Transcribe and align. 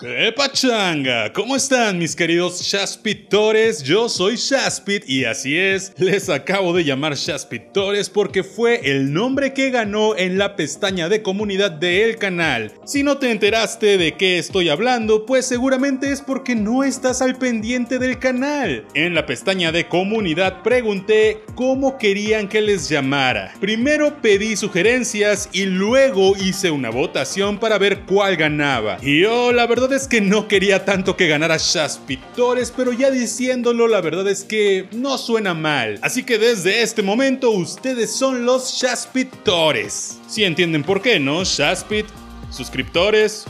¿Qué 0.00 0.32
pachanga? 0.32 1.32
¿Cómo 1.32 1.56
están 1.56 1.98
mis 1.98 2.14
queridos 2.14 2.62
Shaspitores? 2.62 3.82
Yo 3.82 4.08
soy 4.08 4.36
Shaspit 4.36 5.02
y 5.08 5.24
así 5.24 5.58
es, 5.58 5.92
les 5.98 6.28
acabo 6.28 6.72
de 6.72 6.84
llamar 6.84 7.16
Shaspitores 7.16 8.08
porque 8.08 8.44
fue 8.44 8.92
el 8.92 9.12
nombre 9.12 9.52
que 9.52 9.70
ganó 9.70 10.16
en 10.16 10.38
la 10.38 10.54
pestaña 10.54 11.08
de 11.08 11.20
comunidad 11.20 11.72
del 11.72 12.14
canal. 12.14 12.74
Si 12.84 13.02
no 13.02 13.18
te 13.18 13.32
enteraste 13.32 13.98
de 13.98 14.12
qué 14.12 14.38
estoy 14.38 14.68
hablando, 14.68 15.26
pues 15.26 15.46
seguramente 15.46 16.12
es 16.12 16.22
porque 16.22 16.54
no 16.54 16.84
estás 16.84 17.20
al 17.20 17.34
pendiente 17.34 17.98
del 17.98 18.20
canal. 18.20 18.84
En 18.94 19.16
la 19.16 19.26
pestaña 19.26 19.72
de 19.72 19.88
comunidad 19.88 20.62
pregunté 20.62 21.42
cómo 21.56 21.98
querían 21.98 22.46
que 22.46 22.60
les 22.60 22.88
llamara. 22.88 23.52
Primero 23.60 24.22
pedí 24.22 24.54
sugerencias 24.54 25.48
y 25.52 25.64
luego 25.64 26.36
hice 26.36 26.70
una 26.70 26.90
votación 26.90 27.58
para 27.58 27.78
ver 27.78 28.02
cuál 28.06 28.36
ganaba. 28.36 28.98
Y 29.02 29.22
yo 29.22 29.50
la 29.50 29.66
verdad 29.66 29.87
es 29.92 30.08
que 30.08 30.20
no 30.20 30.48
quería 30.48 30.84
tanto 30.84 31.16
que 31.16 31.28
ganara 31.28 31.56
Shaspitores, 31.58 32.72
pero 32.76 32.92
ya 32.92 33.10
diciéndolo, 33.10 33.88
la 33.88 34.00
verdad 34.00 34.28
es 34.28 34.44
que 34.44 34.88
no 34.92 35.18
suena 35.18 35.54
mal. 35.54 35.98
Así 36.02 36.22
que 36.22 36.38
desde 36.38 36.82
este 36.82 37.02
momento 37.02 37.50
ustedes 37.50 38.10
son 38.10 38.44
los 38.44 38.72
Shaspitores. 38.80 40.18
Si 40.28 40.44
entienden 40.44 40.84
por 40.84 41.02
qué, 41.02 41.18
¿no? 41.20 41.44
Shaspit, 41.44 42.06
suscriptores, 42.50 43.44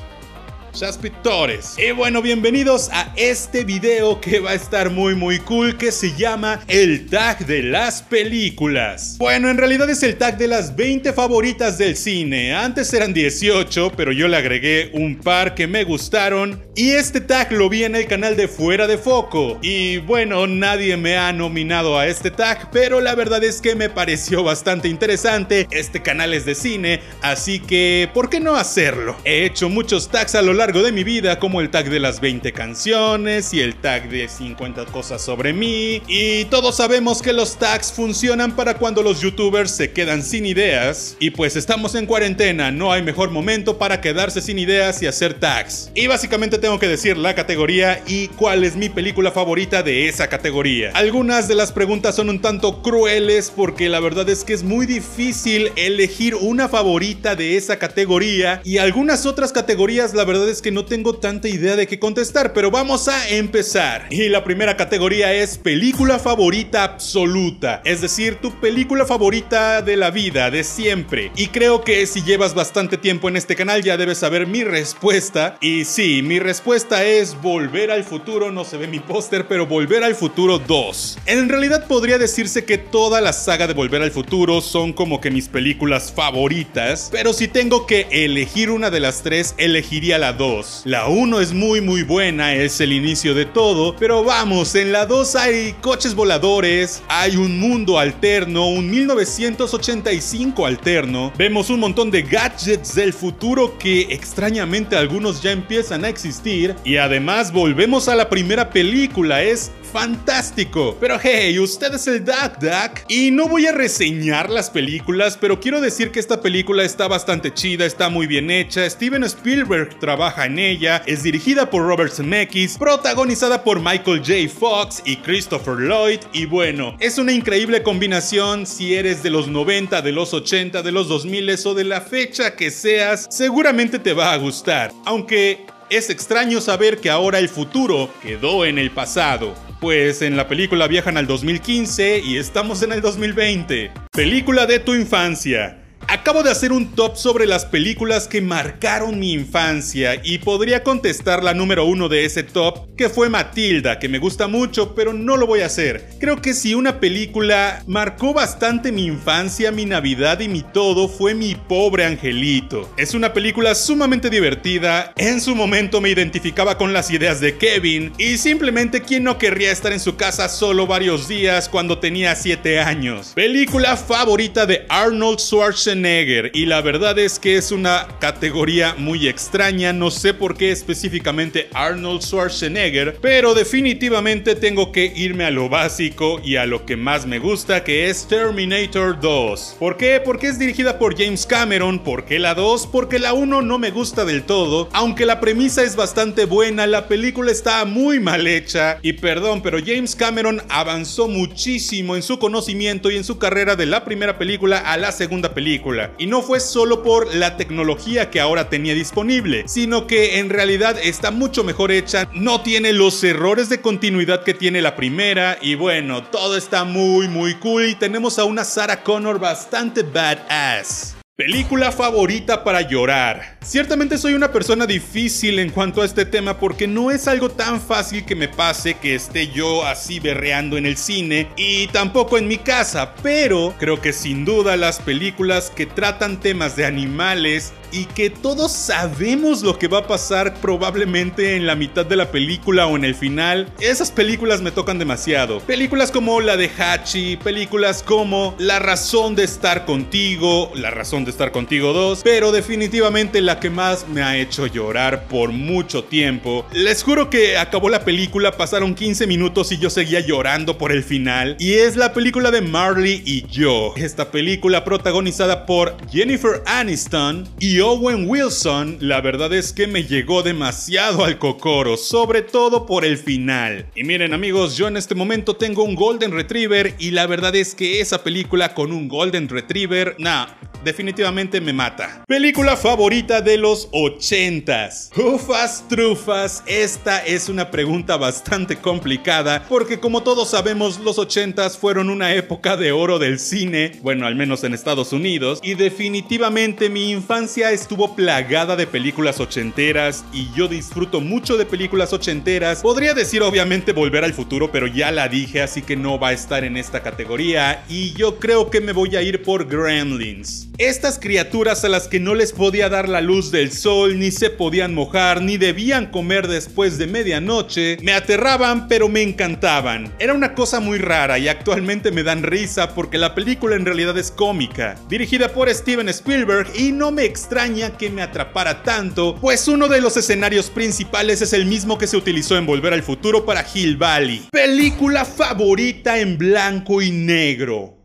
Shaspitores. 0.79 1.75
Y 1.77 1.91
bueno, 1.91 2.23
bienvenidos 2.23 2.89
a 2.93 3.13
este 3.17 3.65
video 3.65 4.21
que 4.21 4.39
va 4.39 4.51
a 4.51 4.55
estar 4.55 4.91
muy 4.91 5.17
muy 5.17 5.41
cool 5.41 5.77
que 5.77 5.91
se 5.91 6.15
llama 6.15 6.61
el 6.69 7.07
tag 7.07 7.45
de 7.47 7.65
las 7.65 8.03
películas. 8.03 9.17
Bueno, 9.19 9.51
en 9.51 9.57
realidad 9.57 9.91
es 9.91 10.05
el 10.05 10.17
tag 10.17 10.39
de 10.39 10.47
las 10.47 10.77
20 10.77 11.13
favoritas 11.15 11.79
del 11.79 11.97
cine. 11.97 12.55
Antes 12.55 12.93
eran 12.95 13.13
18, 13.13 13.93
pero 13.97 14.13
yo 14.13 14.29
le 14.29 14.37
agregué 14.37 14.93
un 14.95 15.17
par 15.17 15.57
que 15.57 15.67
me 15.67 15.83
gustaron 15.83 16.65
y 16.77 16.91
este 16.91 17.21
tag 17.21 17.51
lo 17.51 17.69
vi 17.69 17.83
en 17.83 17.97
el 17.97 18.07
canal 18.07 18.37
de 18.37 18.47
Fuera 18.47 18.87
de 18.87 18.99
Foco. 18.99 19.59
Y 19.61 19.99
bueno, 19.99 20.47
nadie 20.47 20.97
me 20.97 21.17
ha 21.17 21.33
nominado 21.33 21.99
a 21.99 22.07
este 22.07 22.31
tag, 22.31 22.71
pero 22.71 23.01
la 23.01 23.17
verdad 23.17 23.43
es 23.43 23.61
que 23.61 23.75
me 23.75 23.91
pareció 23.91 24.45
bastante 24.45 24.87
interesante. 24.87 25.67
Este 25.73 26.03
canal 26.03 26.35
es 26.35 26.45
de 26.45 26.55
cine, 26.55 27.01
así 27.21 27.59
que 27.59 28.09
¿por 28.15 28.31
qué 28.31 28.39
no 28.39 28.55
hacerlo? 28.55 29.17
He 29.25 29.45
hecho 29.45 29.69
muchos 29.69 30.09
tags 30.09 30.37
a 30.37 30.43
lo 30.43 30.55
largo 30.55 30.68
de 30.69 30.93
mi 30.93 31.03
vida, 31.03 31.39
como 31.39 31.63
el 31.63 31.71
tag 31.71 31.89
de 31.89 31.99
las 31.99 32.21
20 32.21 32.53
canciones 32.53 33.55
y 33.55 33.63
el 33.63 33.75
tag 33.75 34.11
de 34.11 34.29
50 34.29 34.85
cosas 34.87 35.23
sobre 35.23 35.55
mí. 35.55 36.03
Y 36.07 36.45
todos 36.45 36.77
sabemos 36.77 37.23
que 37.23 37.33
los 37.33 37.59
tags 37.59 37.91
funcionan 37.91 38.55
para 38.55 38.75
cuando 38.75 39.03
los 39.03 39.23
youtubers 39.23 39.71
se 39.71 39.93
quedan 39.93 40.23
sin 40.23 40.45
ideas. 40.45 41.17
Y 41.21 41.31
pues 41.31 41.57
estamos 41.57 41.95
en 41.95 42.05
cuarentena, 42.05 42.71
no 42.71 42.93
hay 42.93 43.03
mejor 43.03 43.31
momento 43.31 43.79
para 43.79 44.03
quedarse 44.03 44.43
sin 44.43 44.59
ideas 44.59 45.03
y 45.03 45.07
hacer 45.07 45.35
tags. 45.35 45.91
Y 45.95 46.07
básicamente 46.07 46.59
tengo 46.59 46.79
que 46.79 46.87
decir 46.87 47.17
la 47.17 47.35
categoría 47.35 48.03
y 48.07 48.29
cuál 48.29 48.63
es 48.63 48.77
mi 48.77 48.91
película 48.91 49.33
favorita 49.33 49.83
de 49.83 50.09
esa 50.09 50.29
categoría. 50.29 50.91
Algunas 50.95 51.49
de 51.49 51.55
las 51.55 51.73
preguntas 51.73 52.15
son 52.15 52.29
un 52.29 52.43
tanto 52.43 52.83
crueles 52.83 53.51
porque 53.55 53.89
la 53.89 54.01
verdad 54.01 54.29
es 54.29 54.45
que 54.45 54.53
es 54.53 54.63
muy 54.63 54.85
difícil 54.85 55.73
elegir 55.77 56.35
una 56.35 56.69
favorita 56.69 57.35
de 57.37 57.57
esa 57.57 57.79
categoría 57.79 58.61
y 58.65 58.77
algunas 58.77 59.25
otras 59.25 59.53
categorías 59.53 60.13
la 60.15 60.25
verdad 60.25 60.48
es 60.51 60.63
que 60.63 60.71
no 60.71 60.85
tengo 60.85 61.15
tanta 61.15 61.49
idea 61.49 61.77
de 61.77 61.87
qué 61.87 61.99
contestar, 61.99 62.53
pero 62.53 62.71
vamos 62.71 63.09
a 63.09 63.29
empezar. 63.29 64.07
Y 64.11 64.29
la 64.29 64.45
primera 64.45 64.77
categoría 64.77 65.33
es 65.33 65.59
película 65.59 66.19
favorita 66.19 66.85
absoluta, 66.85 67.83
es 67.85 68.01
decir, 68.01 68.37
tu 68.37 68.51
película 68.61 69.05
favorita 69.07 69.83
de 69.83 69.97
la 69.97 70.11
vida, 70.11 70.51
de 70.51 70.65
siempre. 70.65 71.31
Y 71.37 71.49
creo 71.49 71.83
que 71.83 72.07
si 72.07 72.23
llevas 72.23 72.55
bastante 72.55 72.97
tiempo 72.97 73.29
en 73.29 73.37
este 73.37 73.57
canal 73.57 73.83
ya 73.83 73.97
debes 73.97 74.19
saber 74.19 74.47
mi 74.47 74.65
respuesta. 74.65 75.57
Y 75.61 75.85
sí, 75.85 76.23
mi 76.23 76.39
respuesta 76.39 77.05
es 77.05 77.41
Volver 77.41 77.91
al 77.91 78.05
futuro, 78.05 78.51
no 78.51 78.65
se 78.65 78.77
ve 78.77 78.87
mi 78.87 79.01
póster, 79.01 79.47
pero 79.47 79.67
Volver 79.67 80.05
al 80.05 80.15
futuro 80.15 80.59
2. 80.59 81.19
En 81.27 81.49
realidad 81.49 81.87
podría 81.87 82.19
decirse 82.19 82.65
que 82.65 82.79
toda 82.79 83.21
la 83.21 83.33
saga 83.33 83.67
de 83.67 83.75
Volver 83.75 84.03
al 84.03 84.11
futuro 84.11 84.61
son 84.61 84.93
como 84.93 85.21
que 85.21 85.31
mis 85.31 85.49
películas 85.49 86.13
favoritas, 86.13 87.09
pero 87.13 87.33
si 87.33 87.49
tengo 87.49 87.87
que 87.87 88.07
elegir 88.11 88.71
una 88.71 88.91
de 88.91 89.01
las 89.01 89.23
tres, 89.23 89.55
elegiría 89.59 90.19
la 90.19 90.33
2. 90.39 90.83
La 90.87 91.09
1 91.09 91.41
es 91.41 91.53
muy 91.53 91.83
muy 91.83 92.03
buena, 92.03 92.55
es 92.55 92.81
el 92.81 92.93
inicio 92.93 93.35
de 93.35 93.45
todo, 93.45 93.95
pero 93.97 94.25
vamos, 94.25 94.75
en 94.75 94.93
la 94.93 95.05
2 95.05 95.37
hay 95.37 95.75
coches 95.83 96.15
voladores, 96.15 97.03
hay 97.09 97.37
un 97.37 97.61
mundo 97.61 97.99
alterno, 97.99 98.69
un 98.69 98.91
1985 98.91 100.65
alterno, 100.65 101.33
vemos 101.37 101.69
un 101.69 101.81
montón 101.81 102.11
de 102.11 102.23
gadgets 102.23 102.95
del 102.95 103.13
futuro 103.13 103.77
que 103.79 104.03
extrañamente 104.11 104.97
algunos 104.97 105.43
ya 105.43 105.51
empiezan 105.51 106.05
a 106.05 106.09
existir 106.09 106.75
y 106.85 106.97
además 106.97 107.53
volvemos 107.53 108.09
a 108.09 108.15
la 108.15 108.31
primera 108.31 108.71
película, 108.71 109.43
es 109.43 109.73
fantástico. 109.93 110.97
Pero 111.01 111.19
hey, 111.21 111.59
usted 111.59 111.95
es 111.95 112.07
el 112.07 112.25
Duck 112.25 112.59
Duck. 112.61 113.05
Y 113.09 113.31
no 113.31 113.49
voy 113.49 113.67
a 113.67 113.73
reseñar 113.73 114.51
las 114.51 114.71
películas, 114.71 115.39
pero 115.41 115.61
quiero 115.61 115.81
decir 115.81 116.11
que 116.11 116.21
esta 116.21 116.41
película 116.41 116.85
está 116.85 117.09
bastante 117.09 117.53
chida, 117.53 117.87
está 117.87 118.09
muy 118.09 118.27
bien 118.27 118.51
hecha. 118.51 118.89
Steven 118.89 119.25
Spielberg 119.25 119.99
trabaja 119.99 120.28
en 120.37 120.59
ella, 120.59 121.03
es 121.07 121.23
dirigida 121.23 121.71
por 121.71 121.87
Robert 121.87 122.13
Zemeckis, 122.13 122.77
protagonizada 122.79 123.65
por 123.65 123.81
Michael 123.81 124.21
J. 124.21 124.49
Fox 124.49 125.03
y 125.05 125.17
Christopher 125.17 125.77
Lloyd. 125.77 126.21
Y 126.33 126.47
bueno, 126.47 126.97
es 127.01 127.19
una 127.19 127.33
increíble 127.33 127.83
combinación 127.83 128.67
si 128.67 128.95
eres 128.95 129.23
de 129.23 129.31
los 129.31 129.49
90, 129.49 130.03
de 130.03 130.13
los 130.13 130.35
80, 130.35 130.83
de 130.83 130.93
los 130.93 131.09
2000 131.09 131.49
o 131.65 131.75
de 131.75 131.85
la 131.85 132.01
fecha 132.01 132.55
que 132.55 132.71
seas, 132.71 133.27
seguramente 133.31 133.99
te 133.99 134.13
va 134.13 134.33
a 134.33 134.37
gustar. 134.37 134.93
Aunque 135.07 135.67
es 135.91 136.11
extraño 136.11 136.61
saber 136.61 136.99
que 136.99 137.11
ahora 137.11 137.39
el 137.39 137.49
futuro 137.49 138.11
quedó 138.23 138.67
en 138.67 138.79
el 138.79 138.91
pasado. 138.91 139.55
Pues 139.81 140.23
en 140.23 140.37
la 140.37 140.49
película 140.49 140.89
viajan 140.89 141.17
al 141.17 141.27
2015 141.27 142.21
y 142.21 142.37
estamos 142.37 142.83
en 142.83 142.93
el 142.93 143.01
2020. 143.01 143.93
Película 144.13 144.67
de 144.67 144.81
tu 144.81 144.95
infancia. 144.95 145.88
Acabo 146.11 146.43
de 146.43 146.51
hacer 146.51 146.73
un 146.73 146.95
top 146.95 147.19
sobre 147.19 147.45
las 147.45 147.67
películas 147.67 148.29
que 148.29 148.41
marcaron 148.41 149.21
mi 149.21 149.35
infancia 149.35 150.19
y 150.25 150.39
podría 150.39 150.83
contestar 150.83 151.45
la 151.45 151.53
número 151.53 151.85
uno 151.85 152.09
de 152.09 152.25
ese 152.25 152.43
top, 152.43 152.97
que 152.97 153.11
fue 153.11 153.29
Matilda, 153.29 153.99
que 153.99 154.09
me 154.09 154.19
gusta 154.19 154.49
mucho, 154.49 154.95
pero 154.95 155.13
no 155.13 155.37
lo 155.37 155.47
voy 155.47 155.61
a 155.61 155.67
hacer. 155.67 156.09
Creo 156.19 156.41
que 156.41 156.55
si 156.55 156.75
una 156.75 156.99
película 156.99 157.83
marcó 157.87 158.33
bastante 158.33 158.91
mi 158.91 159.05
infancia, 159.05 159.71
mi 159.71 159.85
Navidad 159.85 160.41
y 160.41 160.49
mi 160.49 160.63
todo, 160.63 161.09
fue 161.09 161.35
Mi 161.35 161.55
pobre 161.55 162.07
angelito. 162.07 162.91
Es 162.97 163.13
una 163.13 163.35
película 163.35 163.75
sumamente 163.75 164.31
divertida, 164.31 165.13
en 165.19 165.43
su 165.43 165.55
momento 165.55 166.01
me 166.01 166.09
identificaba 166.09 166.79
con 166.79 166.95
las 166.95 167.11
ideas 167.11 167.39
de 167.39 167.59
Kevin 167.59 168.15
y 168.17 168.39
simplemente 168.39 169.03
quién 169.03 169.25
no 169.25 169.37
querría 169.37 169.73
estar 169.73 169.93
en 169.93 170.01
su 170.01 170.17
casa 170.17 170.49
solo 170.49 170.87
varios 170.87 171.29
días 171.29 171.69
cuando 171.69 171.99
tenía 171.99 172.35
7 172.35 172.81
años. 172.81 173.33
Película 173.35 173.95
favorita 173.99 174.65
de 174.65 174.87
Arnold 174.89 175.39
Schwarzenegger 175.39 175.98
y 175.99 176.67
la 176.67 176.81
verdad 176.81 177.19
es 177.19 177.41
que 177.41 177.57
es 177.57 177.73
una 177.73 178.07
categoría 178.21 178.95
muy 178.99 179.27
extraña, 179.27 179.93
no 179.93 180.13
sé 180.13 180.33
por 180.33 180.57
qué 180.57 180.71
específicamente 180.71 181.69
Arnold 181.75 182.23
Schwarzenegger, 182.23 183.17
pero 183.21 183.53
definitivamente 183.53 184.55
tengo 184.55 184.93
que 184.93 185.13
irme 185.17 185.45
a 185.45 185.51
lo 185.51 185.69
básico 185.69 186.41
y 186.45 186.55
a 186.55 186.67
lo 186.67 186.87
que 186.87 186.97
más 186.97 187.27
me 187.27 187.41
gusta 187.41 187.83
que 187.83 188.09
es 188.09 188.29
Terminator 188.29 189.19
2. 189.21 189.77
¿Por 189.81 189.97
qué? 189.97 190.23
Porque 190.25 190.47
es 190.47 190.59
dirigida 190.61 191.01
por 191.01 191.19
James 191.19 191.47
Cameron, 191.47 191.99
¿por 191.99 192.25
qué 192.25 192.39
la 192.39 192.55
2? 192.55 192.87
Porque 192.87 193.19
la 193.19 193.33
1 193.33 193.63
no 193.63 193.79
me 193.79 193.91
gusta 193.91 194.25
del 194.25 194.45
todo, 194.45 194.89
aunque 194.93 195.27
la 195.27 195.41
premisa 195.41 195.83
es 195.83 195.97
bastante 195.97 196.45
buena, 196.45 196.87
la 196.87 197.09
película 197.09 197.51
está 197.51 197.85
muy 197.85 198.21
mal 198.21 198.47
hecha 198.47 199.01
y 199.03 199.15
perdón, 199.15 199.63
pero 199.63 199.79
James 199.85 200.15
Cameron 200.15 200.63
avanzó 200.69 201.27
muchísimo 201.27 202.15
en 202.15 202.23
su 202.23 202.39
conocimiento 202.39 203.11
y 203.11 203.17
en 203.17 203.25
su 203.25 203.39
carrera 203.39 203.75
de 203.75 203.87
la 203.87 204.05
primera 204.05 204.39
película 204.39 204.79
a 204.79 204.97
la 204.97 205.11
segunda 205.11 205.55
película. 205.55 205.88
Y 206.19 206.27
no 206.27 206.43
fue 206.43 206.61
solo 206.61 207.03
por 207.03 207.35
la 207.35 207.57
tecnología 207.57 208.31
que 208.31 208.41
ahora 208.41 208.69
tenía 208.69 208.95
disponible, 208.95 209.65
sino 209.67 210.07
que 210.07 210.39
en 210.39 210.51
realidad 210.51 210.97
está 211.03 211.31
mucho 211.31 211.65
mejor 211.65 211.93
hecha, 211.93 212.29
no 212.33 212.63
tiene 212.63 212.93
los 212.93 213.23
errores 213.25 213.69
de 213.69 213.81
continuidad 213.81 214.45
que 214.45 214.55
tiene 214.55 214.83
la 214.83 214.97
primera 214.97 215.59
y 215.61 215.75
bueno, 215.75 216.25
todo 216.25 216.57
está 216.57 216.85
muy 216.85 217.29
muy 217.29 217.55
cool 217.55 217.87
y 217.87 217.95
tenemos 217.95 218.39
a 218.39 218.45
una 218.45 218.65
Sarah 218.65 219.03
Connor 219.03 219.39
bastante 219.39 220.03
badass. 220.03 221.18
Película 221.39 221.93
favorita 221.93 222.65
para 222.65 222.81
llorar. 222.81 223.59
Ciertamente 223.63 224.19
soy 224.19 224.35
una 224.35 224.51
persona 224.51 224.87
difícil 224.87 225.61
en 225.61 225.71
cuanto 225.71 226.03
a 226.03 226.05
este 226.05 226.25
tema 226.27 226.59
porque 226.59 226.89
no 226.89 227.13
es 227.13 227.29
algo 227.29 227.49
tan 227.49 227.81
fácil 227.81 228.25
que 228.25 228.35
me 228.35 228.49
pase 228.49 228.95
que 228.95 229.15
esté 229.15 229.47
yo 229.47 229.87
así 229.87 230.19
berreando 230.19 230.77
en 230.77 230.85
el 230.85 230.97
cine 230.97 231.47
y 231.57 231.87
tampoco 231.93 232.39
en 232.39 232.49
mi 232.49 232.59
casa, 232.59 233.15
pero 233.23 233.73
creo 233.79 234.01
que 234.01 234.13
sin 234.13 234.45
duda 234.45 234.77
las 234.77 234.99
películas 234.99 235.71
que 235.71 235.87
tratan 235.87 236.41
temas 236.41 236.75
de 236.75 236.87
animales 236.87 237.73
y 237.93 238.05
que 238.07 238.31
todos 238.31 238.73
sabemos 238.73 239.63
lo 239.63 239.79
que 239.79 239.89
va 239.89 239.99
a 239.99 240.07
pasar 240.07 240.55
probablemente 240.61 241.57
en 241.57 241.67
la 241.67 241.75
mitad 241.75 242.05
de 242.05 242.17
la 242.17 242.31
película 242.31 242.87
o 242.87 242.97
en 242.97 243.05
el 243.05 243.15
final, 243.15 243.73
esas 243.81 244.11
películas 244.11 244.61
me 244.61 244.71
tocan 244.71 244.99
demasiado. 244.99 245.61
Películas 245.61 246.11
como 246.11 246.41
la 246.41 246.57
de 246.57 246.69
Hachi, 246.69 247.37
películas 247.37 248.03
como 248.03 248.55
La 248.59 248.79
razón 248.79 249.35
de 249.35 249.45
estar 249.45 249.85
contigo, 249.85 250.71
La 250.75 250.91
razón 250.91 251.25
de 251.25 251.31
estar 251.31 251.53
contigo 251.53 251.93
2, 251.93 252.21
pero 252.25 252.53
definitivamente 252.53 253.41
la 253.41 253.61
que 253.61 253.71
más 253.71 254.09
me 254.09 254.23
ha 254.23 254.37
hecho 254.37 254.67
llorar 254.67 255.27
por 255.29 255.53
mucho 255.53 256.05
tiempo. 256.05 256.67
Les 256.73 257.03
juro 257.03 257.31
que 257.31 257.59
acabó 257.59 257.89
la 257.89 258.05
película, 258.05 258.53
pasaron 258.53 258.95
15 258.95 259.27
minutos 259.27 259.73
y 259.73 259.79
yo 259.79 259.91
seguía 259.91 260.21
llorando 260.21 260.79
por 260.79 260.93
el 260.93 261.03
final. 261.03 261.57
Y 261.59 261.75
es 261.75 261.97
la 261.97 262.13
película 262.13 262.51
de 262.51 262.61
Marley 262.61 263.23
y 263.25 263.47
yo. 263.49 263.93
Esta 263.97 264.31
película 264.31 264.85
protagonizada 264.85 265.67
por 265.67 265.97
Jennifer 266.11 266.63
Aniston 266.67 267.49
y 267.59 267.78
Owen 267.81 268.29
Wilson, 268.29 268.99
la 269.01 269.21
verdad 269.21 269.53
es 269.53 269.73
que 269.73 269.87
me 269.87 270.05
llegó 270.05 270.43
demasiado 270.43 271.25
al 271.25 271.39
cocoro, 271.39 271.97
sobre 271.97 272.43
todo 272.43 272.87
por 272.87 273.05
el 273.05 273.19
final. 273.19 273.87
Y 273.95 274.05
miren 274.05 274.33
amigos, 274.35 274.77
yo 274.77 274.89
en 274.89 274.97
este 274.97 275.15
momento 275.15 275.57
tengo 275.57 275.83
un 275.83 275.95
Golden 275.95 276.33
Retriever 276.33 276.95
y 276.99 277.11
la 277.11 277.27
verdad 277.27 277.55
es 277.55 277.75
que 277.75 278.01
esa 278.01 278.25
película 278.25 278.75
con 278.75 278.93
un 278.93 279.09
Golden 279.09 279.49
Retriever, 279.49 280.17
nah, 280.19 280.47
definitivamente 280.85 281.61
me 281.61 281.73
mata. 281.73 282.25
Película 282.27 282.77
favorita 282.77 283.41
de 283.41 283.59
los 283.59 283.91
80s. 283.91 285.11
Ufas, 285.17 285.85
trufas, 285.89 286.63
esta 286.67 287.19
es 287.19 287.49
una 287.49 287.71
pregunta 287.71 288.17
bastante 288.17 288.77
complicada 288.77 289.67
porque 289.69 290.01
como 290.01 290.23
todos 290.23 290.51
sabemos 290.51 291.01
los 291.01 291.19
80s 291.19 291.77
fueron 291.77 292.11
una 292.11 292.35
época 292.35 292.77
de 292.77 292.93
oro 292.93 293.19
del 293.19 293.39
cine, 293.39 293.99
bueno 294.03 294.27
al 294.27 294.37
menos 294.37 294.65
en 294.65 294.75
Estados 294.75 295.13
Unidos, 295.13 295.61
y 295.63 295.75
definitivamente 295.75 296.89
mi 296.89 297.11
infancia 297.11 297.68
estuvo 297.73 298.17
plagada 298.17 298.77
de 298.77 298.87
películas 298.87 299.41
ochenteras 299.41 300.25
y 300.33 300.49
yo 300.55 300.69
disfruto 300.69 301.21
mucho 301.21 301.57
de 301.57 301.67
películas 301.67 302.13
ochenteras. 302.13 302.81
Podría 302.81 303.15
decir 303.15 303.43
obviamente 303.43 303.93
Volver 303.93 304.25
al 304.25 304.33
Futuro, 304.33 304.73
pero 304.73 304.87
ya 304.87 305.11
la 305.11 305.29
dije 305.29 305.61
así 305.61 305.83
que 305.83 305.97
no 305.97 306.19
va 306.19 306.29
a 306.29 306.33
estar 306.33 306.65
en 306.65 306.77
esta 306.77 307.03
categoría 307.03 307.85
y 307.89 308.13
yo 308.15 308.39
creo 308.39 308.71
que 308.71 308.81
me 308.81 308.93
voy 308.93 309.17
a 309.17 309.23
ir 309.23 309.43
por 309.43 309.67
Gremlins. 309.69 310.69
Estas 310.79 311.19
criaturas 311.19 311.85
a 311.85 311.89
las 311.89 312.09
que 312.09 312.21
no 312.21 312.35
les 312.35 312.53
podía 312.53 312.89
dar 312.89 313.09
la 313.09 313.21
luz 313.21 313.51
del 313.51 313.73
sol, 313.73 314.19
ni 314.19 314.31
se 314.31 314.49
podían 314.49 314.95
mojar, 314.95 315.43
ni 315.43 315.57
debían 315.57 316.07
comer 316.07 316.47
después 316.49 316.99
de 316.99 317.07
medianoche, 317.07 317.99
me 318.03 318.13
aterraban 318.13 318.89
pero 318.89 319.09
me 319.09 319.23
encantaban. 319.23 320.13
Era 320.19 320.35
una 320.35 320.55
cosa 320.55 320.81
muy 320.81 320.99
rara 320.99 321.39
y 321.39 321.49
actualmente 321.49 322.13
me 322.13 322.23
dan 322.23 322.43
risa 322.43 322.95
porque 322.95 323.19
la 323.19 323.35
película 323.35 323.77
en 323.77 323.85
realidad 323.85 324.17
es 324.17 324.31
cómica, 324.31 324.97
dirigida 325.09 325.49
por 325.49 325.69
Steven 325.69 326.09
Spielberg 326.09 326.69
y 326.75 326.93
no 326.93 327.11
me 327.11 327.25
extraña 327.25 327.58
que 327.99 328.09
me 328.09 328.23
atrapara 328.23 328.85
tanto, 328.85 329.35
pues 329.41 329.67
uno 329.67 329.89
de 329.89 330.01
los 330.01 330.17
escenarios 330.17 330.71
principales 330.71 331.43
es 331.43 331.53
el 331.53 331.67
mismo 331.67 331.99
que 331.99 332.07
se 332.07 332.17
utilizó 332.17 332.57
en 332.57 332.67
Volver 332.67 332.93
al 332.93 333.03
Futuro 333.03 333.45
para 333.45 333.67
Hill 333.75 333.97
Valley. 333.97 334.47
Película 334.53 335.25
favorita 335.25 336.21
en 336.21 336.39
blanco 336.39 337.03
y 337.03 337.11
negro. 337.11 337.98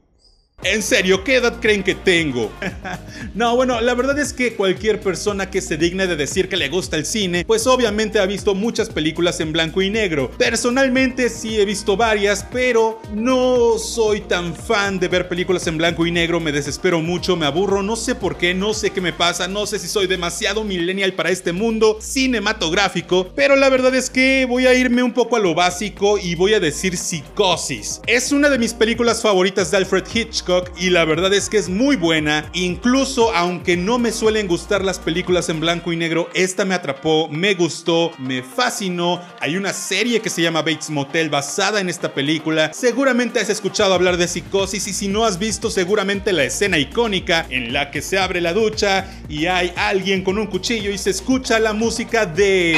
En 0.65 0.81
serio, 0.81 1.25
¿qué 1.25 1.35
edad 1.35 1.59
creen 1.59 1.83
que 1.83 1.93
tengo? 1.93 2.49
no, 3.35 3.53
bueno, 3.57 3.81
la 3.81 3.93
verdad 3.95 4.17
es 4.17 4.31
que 4.31 4.55
cualquier 4.55 5.01
persona 5.01 5.49
que 5.49 5.59
se 5.59 5.75
digne 5.75 6.07
de 6.07 6.15
decir 6.15 6.47
que 6.47 6.55
le 6.55 6.69
gusta 6.69 6.95
el 6.95 7.05
cine, 7.05 7.43
pues 7.45 7.67
obviamente 7.67 8.17
ha 8.19 8.25
visto 8.25 8.55
muchas 8.55 8.89
películas 8.89 9.41
en 9.41 9.51
blanco 9.51 9.81
y 9.81 9.89
negro. 9.89 10.31
Personalmente 10.37 11.27
sí 11.29 11.59
he 11.59 11.65
visto 11.65 11.97
varias, 11.97 12.45
pero 12.49 13.01
no 13.13 13.77
soy 13.77 14.21
tan 14.21 14.55
fan 14.55 14.99
de 14.99 15.09
ver 15.09 15.27
películas 15.27 15.67
en 15.67 15.77
blanco 15.77 16.05
y 16.05 16.11
negro, 16.11 16.39
me 16.39 16.53
desespero 16.53 17.01
mucho, 17.01 17.35
me 17.35 17.45
aburro, 17.45 17.83
no 17.83 17.97
sé 17.97 18.15
por 18.15 18.37
qué, 18.37 18.53
no 18.53 18.73
sé 18.73 18.91
qué 18.91 19.01
me 19.01 19.11
pasa, 19.11 19.49
no 19.49 19.65
sé 19.65 19.79
si 19.79 19.89
soy 19.89 20.07
demasiado 20.07 20.63
millennial 20.63 21.11
para 21.13 21.29
este 21.29 21.51
mundo 21.51 21.97
cinematográfico, 21.99 23.33
pero 23.35 23.57
la 23.57 23.67
verdad 23.67 23.93
es 23.95 24.09
que 24.09 24.45
voy 24.47 24.65
a 24.65 24.73
irme 24.73 25.03
un 25.03 25.11
poco 25.11 25.35
a 25.35 25.39
lo 25.39 25.55
básico 25.55 26.17
y 26.17 26.35
voy 26.35 26.53
a 26.53 26.61
decir 26.61 26.95
Psicosis. 26.95 27.99
Es 28.07 28.31
una 28.31 28.49
de 28.49 28.57
mis 28.57 28.73
películas 28.73 29.21
favoritas 29.21 29.69
de 29.69 29.77
Alfred 29.77 30.05
Hitchcock 30.13 30.52
y 30.77 30.89
la 30.89 31.05
verdad 31.05 31.33
es 31.33 31.49
que 31.49 31.57
es 31.57 31.69
muy 31.69 31.95
buena. 31.95 32.49
Incluso 32.53 33.33
aunque 33.33 33.77
no 33.77 33.99
me 33.99 34.11
suelen 34.11 34.47
gustar 34.47 34.83
las 34.83 34.99
películas 34.99 35.49
en 35.49 35.59
blanco 35.59 35.91
y 35.91 35.97
negro, 35.97 36.29
esta 36.33 36.65
me 36.65 36.75
atrapó, 36.75 37.27
me 37.29 37.53
gustó, 37.53 38.11
me 38.17 38.43
fascinó. 38.43 39.21
Hay 39.39 39.55
una 39.55 39.73
serie 39.73 40.21
que 40.21 40.29
se 40.29 40.41
llama 40.41 40.61
Bates 40.61 40.89
Motel 40.89 41.29
basada 41.29 41.79
en 41.79 41.89
esta 41.89 42.13
película. 42.13 42.71
Seguramente 42.73 43.39
has 43.39 43.49
escuchado 43.49 43.93
hablar 43.93 44.17
de 44.17 44.27
psicosis 44.27 44.87
y 44.87 44.93
si 44.93 45.07
no 45.07 45.25
has 45.25 45.39
visto 45.39 45.69
seguramente 45.69 46.33
la 46.33 46.43
escena 46.43 46.77
icónica 46.77 47.45
en 47.49 47.73
la 47.73 47.91
que 47.91 48.01
se 48.01 48.17
abre 48.17 48.41
la 48.41 48.53
ducha 48.53 49.07
y 49.29 49.45
hay 49.45 49.73
alguien 49.75 50.23
con 50.23 50.37
un 50.37 50.47
cuchillo 50.47 50.91
y 50.91 50.97
se 50.97 51.09
escucha 51.09 51.59
la 51.59 51.73
música 51.73 52.25
de... 52.25 52.77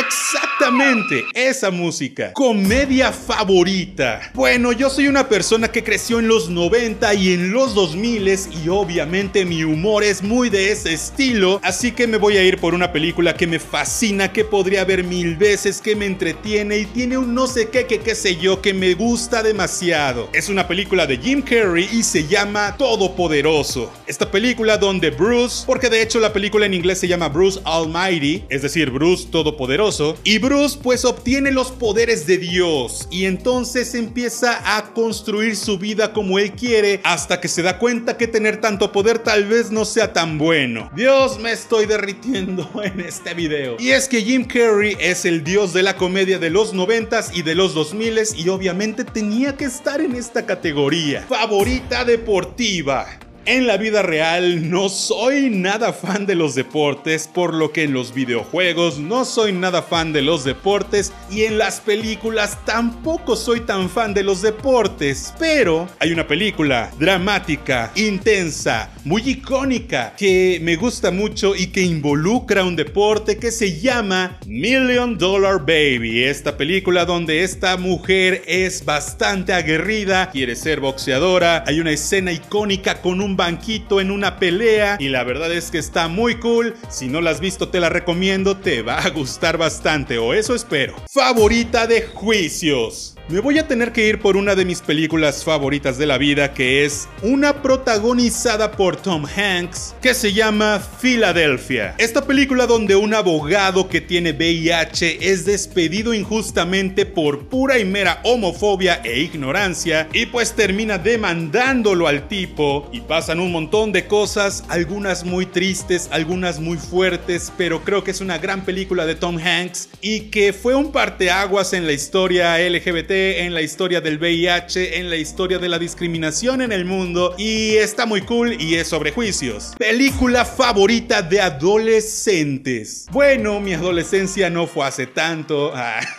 Exactamente, 0.00 1.24
esa 1.34 1.70
música. 1.70 2.32
Comedia 2.32 3.12
favorita. 3.12 4.20
Bueno, 4.34 4.72
yo 4.72 4.90
soy 4.90 5.08
una 5.08 5.28
persona 5.28 5.68
que 5.68 5.82
creció 5.82 6.18
en 6.18 6.28
los 6.28 6.48
90 6.50 7.14
y 7.14 7.32
en 7.32 7.52
los 7.52 7.74
2000 7.74 8.20
y 8.20 8.68
obviamente 8.68 9.44
mi 9.44 9.64
humor 9.64 10.04
es 10.04 10.22
muy 10.22 10.50
de 10.50 10.70
ese 10.70 10.92
estilo, 10.92 11.58
así 11.62 11.92
que 11.92 12.06
me 12.06 12.18
voy 12.18 12.36
a 12.36 12.42
ir 12.42 12.58
por 12.58 12.74
una 12.74 12.92
película 12.92 13.34
que 13.34 13.46
me 13.46 13.58
fascina, 13.58 14.32
que 14.32 14.44
podría 14.44 14.84
ver 14.84 15.04
mil 15.04 15.36
veces, 15.36 15.80
que 15.80 15.96
me 15.96 16.06
entretiene 16.06 16.78
y 16.78 16.86
tiene 16.86 17.16
un 17.16 17.34
no 17.34 17.46
sé 17.46 17.70
qué, 17.70 17.86
que 17.86 18.00
qué 18.00 18.14
sé 18.14 18.36
yo, 18.36 18.60
que 18.60 18.74
me 18.74 18.94
gusta 18.94 19.42
demasiado. 19.42 20.28
Es 20.32 20.48
una 20.48 20.68
película 20.68 21.06
de 21.06 21.16
Jim 21.16 21.42
Carrey 21.42 21.88
y 21.92 22.02
se 22.02 22.26
llama 22.26 22.76
Todopoderoso. 22.76 23.90
Esta 24.06 24.30
película 24.30 24.76
donde 24.76 25.10
Bruce, 25.10 25.64
porque 25.66 25.88
de 25.88 26.02
hecho 26.02 26.20
la 26.20 26.32
película 26.32 26.66
en 26.66 26.74
inglés 26.74 26.98
se 27.00 27.08
llama 27.08 27.28
Bruce 27.28 27.60
Almighty, 27.64 28.44
es 28.48 28.62
decir, 28.62 28.90
Bruce 28.90 29.28
Todopoderoso, 29.30 29.89
y 30.22 30.38
Bruce 30.38 30.78
pues 30.80 31.04
obtiene 31.04 31.50
los 31.50 31.72
poderes 31.72 32.24
de 32.24 32.38
Dios 32.38 33.08
y 33.10 33.24
entonces 33.24 33.96
empieza 33.96 34.76
a 34.76 34.94
construir 34.94 35.56
su 35.56 35.78
vida 35.78 36.12
como 36.12 36.38
él 36.38 36.52
quiere 36.52 37.00
hasta 37.02 37.40
que 37.40 37.48
se 37.48 37.62
da 37.62 37.78
cuenta 37.78 38.16
que 38.16 38.28
tener 38.28 38.60
tanto 38.60 38.92
poder 38.92 39.18
tal 39.18 39.46
vez 39.46 39.72
no 39.72 39.84
sea 39.84 40.12
tan 40.12 40.38
bueno. 40.38 40.90
Dios 40.94 41.40
me 41.40 41.50
estoy 41.50 41.86
derritiendo 41.86 42.70
en 42.84 43.00
este 43.00 43.34
video. 43.34 43.76
Y 43.80 43.90
es 43.90 44.06
que 44.06 44.22
Jim 44.22 44.44
Carrey 44.44 44.96
es 45.00 45.24
el 45.24 45.42
dios 45.42 45.72
de 45.72 45.82
la 45.82 45.96
comedia 45.96 46.38
de 46.38 46.50
los 46.50 46.72
90s 46.72 47.30
y 47.34 47.42
de 47.42 47.56
los 47.56 47.74
2000s 47.74 48.36
y 48.36 48.48
obviamente 48.48 49.04
tenía 49.04 49.56
que 49.56 49.64
estar 49.64 50.00
en 50.00 50.14
esta 50.14 50.46
categoría. 50.46 51.26
Favorita 51.28 52.04
deportiva. 52.04 53.06
En 53.46 53.66
la 53.66 53.78
vida 53.78 54.02
real 54.02 54.68
no 54.68 54.90
soy 54.90 55.48
nada 55.48 55.94
fan 55.94 56.26
de 56.26 56.34
los 56.34 56.54
deportes, 56.54 57.26
por 57.26 57.54
lo 57.54 57.72
que 57.72 57.84
en 57.84 57.94
los 57.94 58.12
videojuegos 58.12 58.98
no 58.98 59.24
soy 59.24 59.54
nada 59.54 59.80
fan 59.80 60.12
de 60.12 60.20
los 60.20 60.44
deportes 60.44 61.10
y 61.30 61.44
en 61.44 61.56
las 61.56 61.80
películas 61.80 62.58
tampoco 62.66 63.36
soy 63.36 63.60
tan 63.60 63.88
fan 63.88 64.12
de 64.12 64.24
los 64.24 64.42
deportes. 64.42 65.32
Pero 65.38 65.88
hay 65.98 66.12
una 66.12 66.28
película 66.28 66.90
dramática, 66.98 67.90
intensa, 67.96 68.90
muy 69.04 69.22
icónica, 69.22 70.12
que 70.18 70.60
me 70.62 70.76
gusta 70.76 71.10
mucho 71.10 71.56
y 71.56 71.68
que 71.68 71.80
involucra 71.80 72.62
un 72.62 72.76
deporte 72.76 73.38
que 73.38 73.50
se 73.50 73.80
llama 73.80 74.38
Million 74.46 75.16
Dollar 75.16 75.60
Baby. 75.60 76.24
Esta 76.24 76.58
película 76.58 77.06
donde 77.06 77.42
esta 77.42 77.78
mujer 77.78 78.42
es 78.46 78.84
bastante 78.84 79.54
aguerrida, 79.54 80.30
quiere 80.30 80.54
ser 80.56 80.80
boxeadora, 80.80 81.64
hay 81.66 81.80
una 81.80 81.92
escena 81.92 82.32
icónica 82.32 83.00
con 83.00 83.22
un 83.22 83.29
banquito 83.36 84.00
en 84.00 84.10
una 84.10 84.38
pelea 84.38 84.96
y 84.98 85.08
la 85.08 85.24
verdad 85.24 85.52
es 85.52 85.70
que 85.70 85.78
está 85.78 86.08
muy 86.08 86.36
cool. 86.36 86.74
Si 86.88 87.08
no 87.08 87.20
la 87.20 87.30
has 87.30 87.40
visto 87.40 87.68
te 87.68 87.80
la 87.80 87.88
recomiendo, 87.88 88.56
te 88.56 88.82
va 88.82 88.98
a 88.98 89.10
gustar 89.10 89.58
bastante 89.58 90.18
o 90.18 90.34
eso 90.34 90.54
espero. 90.54 90.94
Favorita 91.08 91.86
de 91.86 92.02
juicios. 92.02 93.16
Me 93.30 93.38
voy 93.38 93.60
a 93.60 93.68
tener 93.68 93.92
que 93.92 94.08
ir 94.08 94.18
por 94.18 94.36
una 94.36 94.56
de 94.56 94.64
mis 94.64 94.80
películas 94.80 95.44
favoritas 95.44 95.96
de 95.98 96.04
la 96.04 96.18
vida, 96.18 96.52
que 96.52 96.84
es 96.84 97.08
una 97.22 97.62
protagonizada 97.62 98.72
por 98.72 98.96
Tom 98.96 99.24
Hanks, 99.24 99.94
que 100.02 100.14
se 100.14 100.32
llama 100.32 100.82
Philadelphia. 101.00 101.94
Esta 101.98 102.26
película 102.26 102.66
donde 102.66 102.96
un 102.96 103.14
abogado 103.14 103.88
que 103.88 104.00
tiene 104.00 104.32
VIH 104.32 105.30
es 105.30 105.44
despedido 105.44 106.12
injustamente 106.12 107.06
por 107.06 107.46
pura 107.46 107.78
y 107.78 107.84
mera 107.84 108.20
homofobia 108.24 109.00
e 109.04 109.20
ignorancia, 109.20 110.08
y 110.12 110.26
pues 110.26 110.54
termina 110.54 110.98
demandándolo 110.98 112.08
al 112.08 112.26
tipo, 112.26 112.90
y 112.92 113.00
pasan 113.00 113.38
un 113.38 113.52
montón 113.52 113.92
de 113.92 114.08
cosas, 114.08 114.64
algunas 114.66 115.24
muy 115.24 115.46
tristes, 115.46 116.08
algunas 116.10 116.58
muy 116.58 116.78
fuertes, 116.78 117.52
pero 117.56 117.84
creo 117.84 118.02
que 118.02 118.10
es 118.10 118.20
una 118.20 118.38
gran 118.38 118.64
película 118.64 119.06
de 119.06 119.14
Tom 119.14 119.38
Hanks, 119.38 119.88
y 120.00 120.30
que 120.30 120.52
fue 120.52 120.74
un 120.74 120.90
parteaguas 120.90 121.74
en 121.74 121.86
la 121.86 121.92
historia 121.92 122.58
LGBT 122.58 123.19
en 123.20 123.54
la 123.54 123.62
historia 123.62 124.00
del 124.00 124.18
VIH, 124.18 124.98
en 124.98 125.10
la 125.10 125.16
historia 125.16 125.58
de 125.58 125.68
la 125.68 125.78
discriminación 125.78 126.62
en 126.62 126.72
el 126.72 126.84
mundo 126.84 127.34
y 127.36 127.76
está 127.76 128.06
muy 128.06 128.22
cool 128.22 128.60
y 128.60 128.76
es 128.76 128.88
sobre 128.88 129.12
juicios. 129.12 129.72
Película 129.78 130.44
favorita 130.44 131.22
de 131.22 131.40
adolescentes. 131.40 133.06
Bueno, 133.12 133.60
mi 133.60 133.74
adolescencia 133.74 134.48
no 134.48 134.66
fue 134.66 134.86
hace 134.86 135.06
tanto. 135.06 135.72